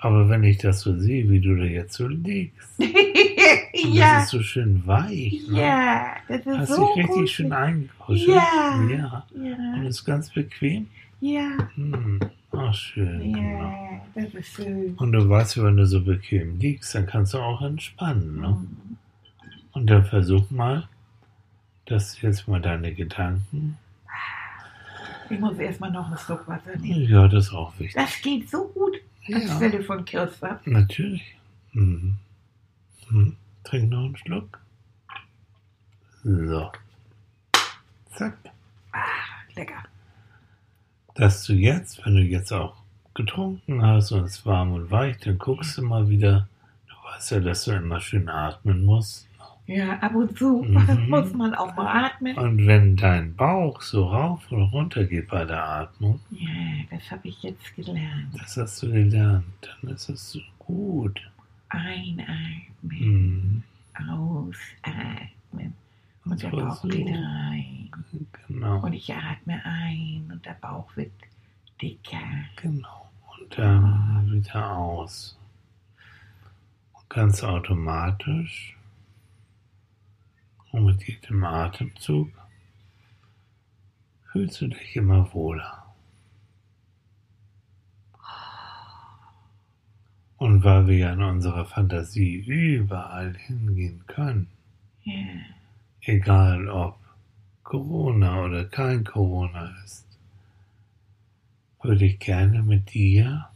Aber 0.00 0.28
wenn 0.28 0.44
ich 0.44 0.58
das 0.58 0.80
so 0.80 0.96
sehe, 0.96 1.28
wie 1.28 1.40
du 1.40 1.56
da 1.56 1.64
jetzt 1.64 1.94
so 1.94 2.06
liegst, 2.06 2.78
und 2.78 3.94
ja, 3.94 4.14
das 4.16 4.24
ist 4.24 4.30
so 4.30 4.42
schön 4.42 4.86
weich, 4.86 5.42
ne? 5.50 5.60
ja, 5.60 6.16
das 6.28 6.38
ist 6.40 6.46
Hast 6.46 6.74
so 6.76 6.86
dich 6.94 6.96
richtig 7.04 7.14
gut. 7.16 7.28
schön 7.30 7.52
eingekuschelt. 7.52 8.28
Ja. 8.28 8.80
ja. 8.90 9.24
Und 9.34 9.44
Ja, 9.82 9.82
ist 9.88 10.04
ganz 10.04 10.30
bequem. 10.30 10.86
ja, 11.20 11.68
Hm. 11.74 12.20
Ach, 12.52 12.72
schön. 12.74 13.32
Genau. 13.34 13.60
ja, 13.60 14.00
das 14.14 14.34
ist 14.34 14.54
schön. 14.54 14.94
Und 14.96 15.12
du 15.12 15.28
weißt, 15.28 15.62
wenn 15.62 15.76
du 15.76 15.86
so 15.86 16.00
bequem 16.02 16.58
liegst, 16.58 16.94
dann 16.94 17.06
kannst 17.06 17.34
du 17.34 17.38
auch 17.38 17.60
entspannen. 17.62 18.40
Ne? 18.40 18.48
Mhm. 18.48 18.96
Und 19.72 19.86
dann 19.90 20.04
versuch 20.04 20.50
mal, 20.50 20.88
dass 21.86 22.14
du 22.16 22.26
jetzt 22.26 22.48
mal 22.48 22.60
deine 22.60 22.94
Gedanken. 22.94 23.76
Ich 25.30 25.38
muss 25.40 25.58
erstmal 25.58 25.90
noch 25.90 26.06
einen 26.06 26.18
Schluck 26.18 26.46
Wasser 26.48 26.76
nehmen. 26.78 27.08
Ja, 27.08 27.28
das 27.28 27.46
ist 27.46 27.52
auch 27.52 27.72
wichtig. 27.78 27.94
Das 27.94 28.20
geht 28.22 28.48
so 28.50 28.68
gut 28.68 28.96
Ja, 29.26 29.36
anstelle 29.38 29.82
von 29.82 30.04
Kirschsaft. 30.04 30.66
natürlich. 30.66 31.36
Mhm. 31.72 32.16
Hm. 33.08 33.36
Trink 33.64 33.90
noch 33.90 34.04
einen 34.04 34.16
Schluck. 34.16 34.58
So. 36.24 36.70
Zack. 38.14 38.36
Lecker. 39.54 39.82
Dass 41.14 41.44
du 41.44 41.52
jetzt, 41.54 42.04
wenn 42.04 42.14
du 42.16 42.22
jetzt 42.22 42.52
auch 42.52 42.76
getrunken 43.14 43.82
hast 43.82 44.12
und 44.12 44.24
es 44.24 44.44
warm 44.46 44.72
und 44.72 44.90
weich, 44.90 45.18
dann 45.18 45.38
guckst 45.38 45.76
du 45.78 45.82
mal 45.82 46.08
wieder. 46.08 46.48
Du 46.88 46.94
weißt 47.08 47.30
ja, 47.32 47.40
dass 47.40 47.64
du 47.64 47.72
immer 47.72 48.00
schön 48.00 48.28
atmen 48.28 48.84
musst. 48.84 49.27
Ja, 49.68 49.98
ab 49.98 50.14
und 50.14 50.36
zu 50.38 50.62
Mhm. 50.68 51.10
muss 51.10 51.32
man 51.34 51.54
auch 51.54 51.76
mal 51.76 52.04
atmen. 52.06 52.36
Und 52.38 52.66
wenn 52.66 52.96
dein 52.96 53.34
Bauch 53.36 53.82
so 53.82 54.06
rauf 54.06 54.50
und 54.50 54.62
runter 54.62 55.04
geht 55.04 55.28
bei 55.28 55.44
der 55.44 55.62
Atmung, 55.62 56.20
Ja, 56.30 56.48
das 56.90 57.10
habe 57.10 57.28
ich 57.28 57.42
jetzt 57.42 57.76
gelernt. 57.76 58.28
das 58.40 58.56
hast 58.56 58.82
du 58.82 58.90
gelernt, 58.90 59.44
dann 59.82 59.90
ist 59.94 60.08
es 60.08 60.32
so 60.32 60.40
gut. 60.58 61.20
Einatmen, 61.68 62.62
Mhm. 62.82 63.62
ausatmen. 63.94 65.74
Und 66.24 66.42
der 66.42 66.50
So, 66.50 66.56
Bauch 66.56 66.76
so. 66.76 66.88
geht 66.88 67.06
rein. 67.08 67.90
Genau, 68.48 68.80
Und 68.80 68.92
ich 68.94 69.12
atme 69.14 69.60
ein 69.64 70.30
und 70.32 70.44
der 70.46 70.56
Bauch 70.62 70.88
wird 70.96 71.12
dicker. 71.80 72.16
genau. 72.56 73.10
Und 73.38 73.58
dann 73.58 74.32
wieder 74.32 74.76
aus. 74.76 75.38
Und 76.94 77.10
ganz 77.10 77.44
automatisch 77.44 78.74
und 80.72 80.84
mit 80.84 81.06
jedem 81.06 81.44
Atemzug 81.44 82.30
fühlst 84.30 84.60
du 84.60 84.68
dich 84.68 84.96
immer 84.96 85.32
wohler. 85.32 85.84
Und 90.36 90.62
weil 90.62 90.86
wir 90.86 90.96
ja 90.96 91.12
in 91.12 91.22
unserer 91.22 91.64
Fantasie 91.64 92.36
überall 92.36 93.36
hingehen 93.36 94.04
können, 94.06 94.48
Ja, 95.02 95.14
egal 96.02 96.68
ob 96.68 96.98
Corona 97.64 98.44
oder 98.44 98.64
kein 98.64 99.04
Corona 99.04 99.74
ist, 99.84 100.06
würde 101.82 102.04
ich 102.04 102.18
gerne 102.18 102.62
mit 102.62 102.94
dir 102.94 103.48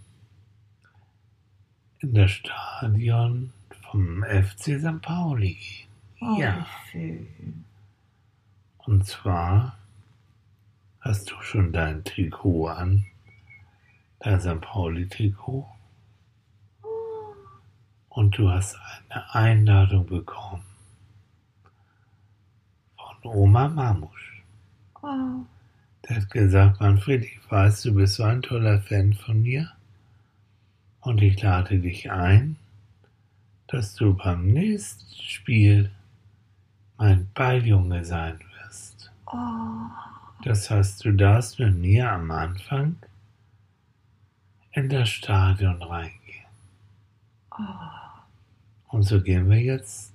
in 2.00 2.14
das 2.14 2.32
Stadion 2.32 3.52
vom 3.90 4.24
FC 4.24 4.80
St. 4.80 5.00
Pauli 5.02 5.54
gehen. 5.54 5.91
Oh, 6.22 6.38
Ja. 6.40 6.66
schön. 6.90 7.64
Und 8.78 9.06
zwar 9.06 9.76
hast 11.00 11.30
du 11.30 11.40
schon 11.42 11.72
dein 11.72 12.04
Trikot 12.04 12.68
an, 12.68 13.04
dein 14.20 14.40
St. 14.40 14.60
Pauli-Trikot. 14.60 15.66
Und 18.08 18.36
du 18.36 18.50
hast 18.50 18.78
eine 19.08 19.34
Einladung 19.34 20.06
bekommen 20.06 20.62
von 22.96 23.30
Oma 23.32 23.68
Mamusch. 23.68 24.42
Oh, 25.02 25.44
Der 26.08 26.16
hat 26.16 26.30
gesagt, 26.30 26.80
Manfred, 26.80 27.24
ich 27.24 27.40
weiß, 27.50 27.82
du 27.82 27.94
bist 27.94 28.16
so 28.16 28.24
ein 28.24 28.42
toller 28.42 28.80
Fan 28.82 29.14
von 29.14 29.42
mir. 29.42 29.72
Und 31.00 31.22
ich 31.22 31.40
lade 31.42 31.78
dich 31.80 32.10
ein, 32.12 32.56
dass 33.66 33.94
du 33.94 34.14
beim 34.14 34.46
nächsten 34.48 35.14
Spiel 35.22 35.90
mein 36.98 37.28
Balljunge 37.34 38.04
sein 38.04 38.38
wirst. 38.64 39.10
oh, 39.26 39.36
Das 40.44 40.70
heißt, 40.70 41.04
du 41.04 41.12
darfst 41.12 41.58
mit 41.58 41.76
mir 41.76 42.10
am 42.10 42.30
Anfang 42.30 42.96
in 44.72 44.88
das 44.88 45.08
Stadion 45.08 45.82
reingehen. 45.82 46.46
oh. 47.50 47.64
Und 48.88 49.04
so 49.04 49.22
gehen 49.22 49.48
wir 49.48 49.60
jetzt 49.60 50.12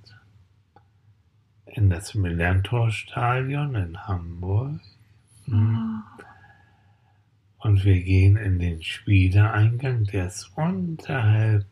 in 1.65 1.89
das 1.89 2.13
Millantor-Stadion 2.15 3.75
in 3.75 4.07
Hamburg. 4.07 4.79
Mhm. 5.45 6.03
Und 7.59 7.83
wir 7.83 8.01
gehen 8.03 8.37
in 8.37 8.59
den 8.59 8.81
Spielereingang, 8.83 10.03
der 10.05 10.27
ist 10.27 10.51
unterhalb 10.55 11.65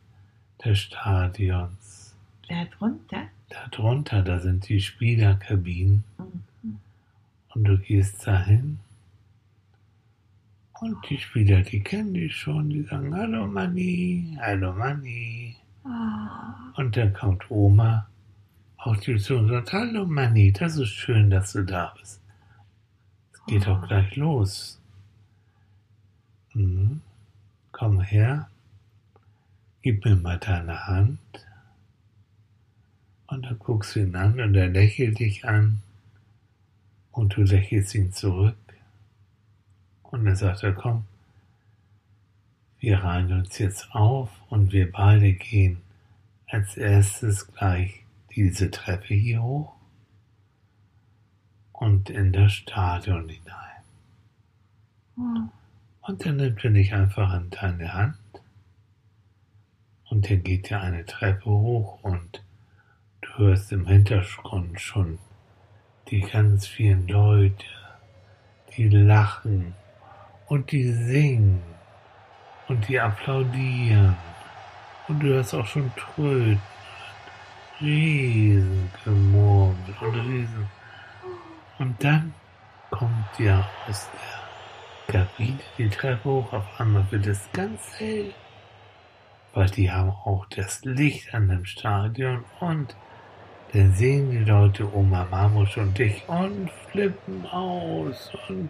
des 0.64 0.80
Stadions. 0.80 2.16
Da 2.50 2.66
drunter? 2.66 3.28
Darunter, 3.50 4.22
da 4.22 4.40
sind 4.40 4.68
die 4.70 4.82
Spielerkabinen. 4.82 6.04
Mhm. 6.18 6.80
Und 7.54 7.64
du 7.64 7.78
gehst 7.78 8.26
dahin 8.28 8.80
und 10.82 11.10
die 11.10 11.18
Spieler, 11.18 11.62
die 11.62 11.82
kennen 11.82 12.14
dich 12.14 12.36
schon, 12.36 12.70
die 12.70 12.84
sagen, 12.84 13.16
hallo 13.16 13.48
Manni, 13.48 14.38
hallo 14.42 14.74
Manni. 14.74 15.56
Oh. 15.86 16.80
Und 16.80 16.98
dann 16.98 17.14
kommt 17.14 17.50
Oma 17.50 18.08
auf 18.78 19.00
die 19.00 19.18
zu 19.18 19.38
und 19.38 19.50
sagt, 19.50 19.72
hallo 19.72 20.06
Manni, 20.06 20.52
das 20.52 20.78
ist 20.78 20.90
schön, 20.90 21.30
dass 21.30 21.54
du 21.54 21.64
da 21.64 21.94
bist. 21.98 22.22
Es 23.34 23.46
geht 23.46 23.68
auch 23.68 23.88
gleich 23.88 24.16
los. 24.16 24.82
Mhm. 26.54 27.02
Komm 27.72 28.02
her, 28.02 28.50
gib 29.82 30.04
mir 30.04 30.16
mal 30.18 30.38
deine 30.38 30.88
Hand. 30.88 31.20
Und 33.28 33.46
dann 33.46 33.60
guckst 33.60 33.96
du 33.96 34.02
ihn 34.02 34.16
an 34.16 34.40
und 34.40 34.56
er 34.56 34.68
lächelt 34.68 35.20
dich 35.20 35.46
an 35.46 35.82
und 37.12 37.36
du 37.36 37.42
lächelst 37.42 37.96
ihn 37.96 38.12
zurück. 38.12 38.56
Und 40.04 40.26
dann 40.26 40.36
sagt 40.36 40.64
er, 40.64 40.74
komm, 40.74 41.06
wir 42.80 43.00
reihen 43.00 43.34
uns 43.34 43.58
jetzt 43.58 43.92
auf 43.94 44.30
und 44.50 44.72
wir 44.72 44.92
beide 44.92 45.34
gehen 45.34 45.82
als 46.48 46.78
erstes 46.78 47.48
gleich 47.48 48.06
diese 48.36 48.70
Treppe 48.70 49.16
hier 49.16 49.42
hoch 49.42 49.74
und 51.72 52.10
in 52.10 52.32
das 52.32 52.54
Stadion 52.54 53.28
hinein. 53.28 53.82
Oh. 55.18 55.50
Und 56.02 56.26
dann 56.26 56.38
nimmt 56.38 56.64
er 56.64 56.72
dich 56.72 56.94
einfach 56.94 57.32
an 57.32 57.50
deine 57.50 57.94
Hand 57.94 58.18
und 60.10 60.30
dann 60.30 60.44
geht 60.44 60.70
er 60.70 60.82
eine 60.82 61.06
Treppe 61.06 61.50
hoch 61.50 62.04
und 62.04 62.45
hörst 63.38 63.72
im 63.72 63.86
Hintergrund 63.86 64.80
schon 64.80 65.20
die 66.10 66.22
ganz 66.22 66.68
vielen 66.68 67.08
Leute, 67.08 67.66
die 68.76 68.90
lachen 68.90 69.74
und 70.48 70.72
die 70.72 70.92
singen 70.92 71.62
und 72.68 72.88
die 72.88 73.00
applaudieren 73.00 74.16
und 75.08 75.20
du 75.20 75.28
hörst 75.28 75.54
auch 75.54 75.66
schon 75.66 75.92
Tröten, 75.96 76.62
Riesengemurmel 77.82 79.76
und 80.02 80.16
Riesen. 80.16 80.68
Und 81.78 82.04
dann 82.04 82.34
kommt 82.90 83.38
ja 83.38 83.70
aus 83.88 84.10
der 85.08 85.22
Kabine 85.28 85.60
die 85.78 85.90
Treppe 85.90 86.30
hoch, 86.30 86.54
auf 86.54 86.80
einmal 86.80 87.06
wird 87.12 87.28
es 87.28 87.50
ganz 87.52 87.82
hell, 87.98 88.34
weil 89.54 89.70
die 89.70 89.92
haben 89.92 90.10
auch 90.10 90.46
das 90.48 90.84
Licht 90.86 91.34
an 91.34 91.50
dem 91.50 91.66
Stadion 91.66 92.46
und 92.60 92.96
dann 93.74 93.94
sehen 93.94 94.32
die 94.32 94.50
Leute 94.50 94.94
Oma 94.96 95.28
Mamusch 95.30 95.78
und 95.78 95.98
dich 95.98 96.24
und 96.28 96.70
flippen 96.92 97.46
aus 97.48 98.32
und 98.48 98.70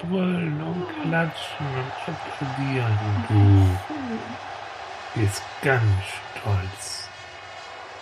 brüllen 0.00 0.62
und 0.62 0.86
klatschen 1.02 1.66
und 1.66 2.14
applaudieren 2.14 2.98
und 3.08 3.24
du 3.28 5.20
bist 5.20 5.42
ganz 5.62 6.02
stolz 6.32 7.08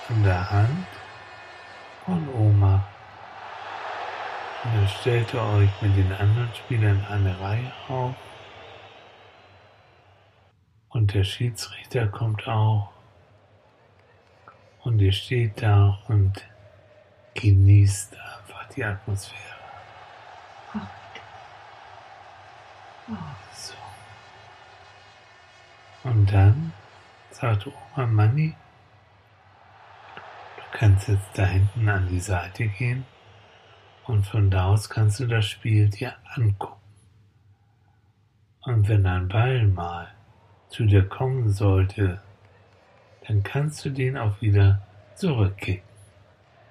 an 0.09 0.23
der 0.23 0.51
Hand 0.51 0.87
von 2.05 2.29
Oma. 2.35 2.87
Und 4.65 4.75
dann 4.77 4.89
stellt 4.89 5.35
ihr 5.35 5.43
euch 5.43 5.71
mit 5.83 5.97
den 5.97 6.13
anderen 6.13 6.55
Spielern 6.55 7.05
eine 7.11 7.39
Reihe 7.41 7.73
auf. 7.89 8.15
Und 10.89 11.15
der 11.15 11.25
Schiedsrichter 11.25 12.07
kommt 12.09 12.47
auch. 12.47 12.91
Und 14.85 15.01
ihr 15.01 15.13
steht 15.13 15.63
da 15.63 15.99
und 16.09 16.33
genießt 17.35 18.15
einfach 18.15 18.69
die 18.75 18.85
Atmosphäre. 18.85 19.41
So. 23.55 23.75
Und 26.05 26.33
dann 26.33 26.73
sagt 27.31 27.67
Oma 27.67 28.07
Manni, 28.07 28.55
du 30.57 30.79
kannst 30.79 31.09
jetzt 31.09 31.31
da 31.35 31.45
hinten 31.45 31.89
an 31.89 32.09
die 32.09 32.21
Seite 32.21 32.67
gehen 32.67 33.05
und 34.05 34.27
von 34.27 34.51
da 34.51 34.67
aus 34.67 34.91
kannst 34.91 35.21
du 35.21 35.27
das 35.27 35.47
Spiel 35.47 35.89
dir 35.89 36.15
angucken. 36.35 36.81
Und 38.63 38.89
wenn 38.89 39.07
ein 39.07 39.29
Ball 39.29 39.67
mal 39.67 40.09
zu 40.69 40.87
dir 40.87 41.09
kommen 41.09 41.51
sollte, 41.51 42.21
dann 43.27 43.43
kannst 43.43 43.85
du 43.85 43.91
den 43.91 44.17
auch 44.17 44.41
wieder 44.41 44.81
zurückkicken. 45.15 45.89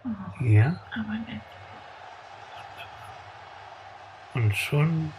Oh. 0.03 0.43
Ja? 0.43 0.79
Aber 0.93 1.13
nett. 1.27 1.41
Und 4.33 4.55
schon 4.55 5.11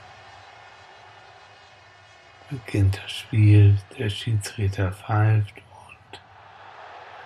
beginnt 2.49 3.01
das 3.03 3.11
Spiel, 3.11 3.79
der 3.99 4.09
Schiedsrichter 4.09 4.93
pfeift 4.93 5.55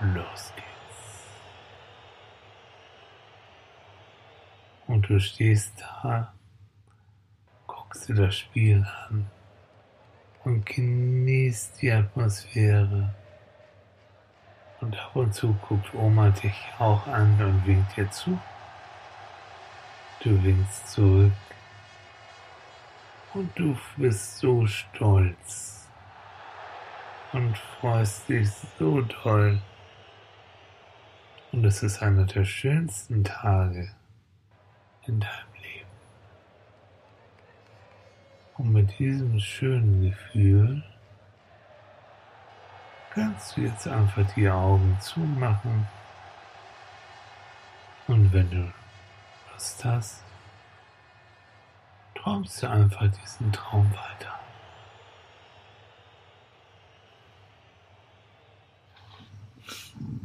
und 0.01 0.15
los 0.15 0.53
geht's. 0.55 0.67
Und 4.87 5.09
du 5.09 5.19
stehst 5.19 5.73
da, 5.81 6.33
guckst 7.67 8.09
dir 8.09 8.15
das 8.15 8.37
Spiel 8.37 8.87
an 9.09 9.29
und 10.45 10.65
genießt 10.65 11.83
die 11.83 11.91
Atmosphäre. 11.91 13.15
Und 14.81 14.99
ab 14.99 15.17
und 15.17 15.35
zu 15.35 15.55
guckt 15.69 15.95
Oma 15.95 16.31
dich 16.31 16.55
auch 16.79 17.07
an 17.07 17.41
und 17.41 17.67
winkt 17.67 17.97
dir 17.97 18.11
zu. 18.11 18.39
Du 20.21 20.43
winkst 20.43 20.89
zurück. 20.89 21.33
Und 23.33 23.51
du 23.59 23.77
bist 23.97 24.39
so 24.39 24.67
stolz 24.67 25.89
und 27.33 27.57
freust 27.59 28.29
dich 28.29 28.49
so 28.79 29.03
toll. 29.03 29.61
Und 31.53 31.65
es 31.65 31.83
ist 31.83 32.03
einer 32.03 32.25
der 32.25 32.45
schönsten 32.45 33.25
Tage 33.25 33.95
in 35.07 35.21
deinem 35.21 35.55
Leben. 35.63 35.91
Und 38.59 38.73
mit 38.73 38.99
diesem 38.99 39.39
schönen 39.39 40.03
Gefühl 40.03 40.83
kannst 43.17 43.57
du 43.57 43.63
jetzt 43.63 43.89
einfach 43.89 44.27
die 44.35 44.49
Augen 44.49 44.95
zumachen. 45.01 45.89
Und 48.07 48.31
wenn 48.31 48.51
du 48.51 48.73
was 49.55 49.83
hast, 49.83 50.23
träumst 52.15 52.63
du 52.63 52.69
einfach 52.69 53.11
diesen 53.11 53.51
Traum 53.53 53.91
weiter. 53.91 54.39
Mhm. 59.99 60.16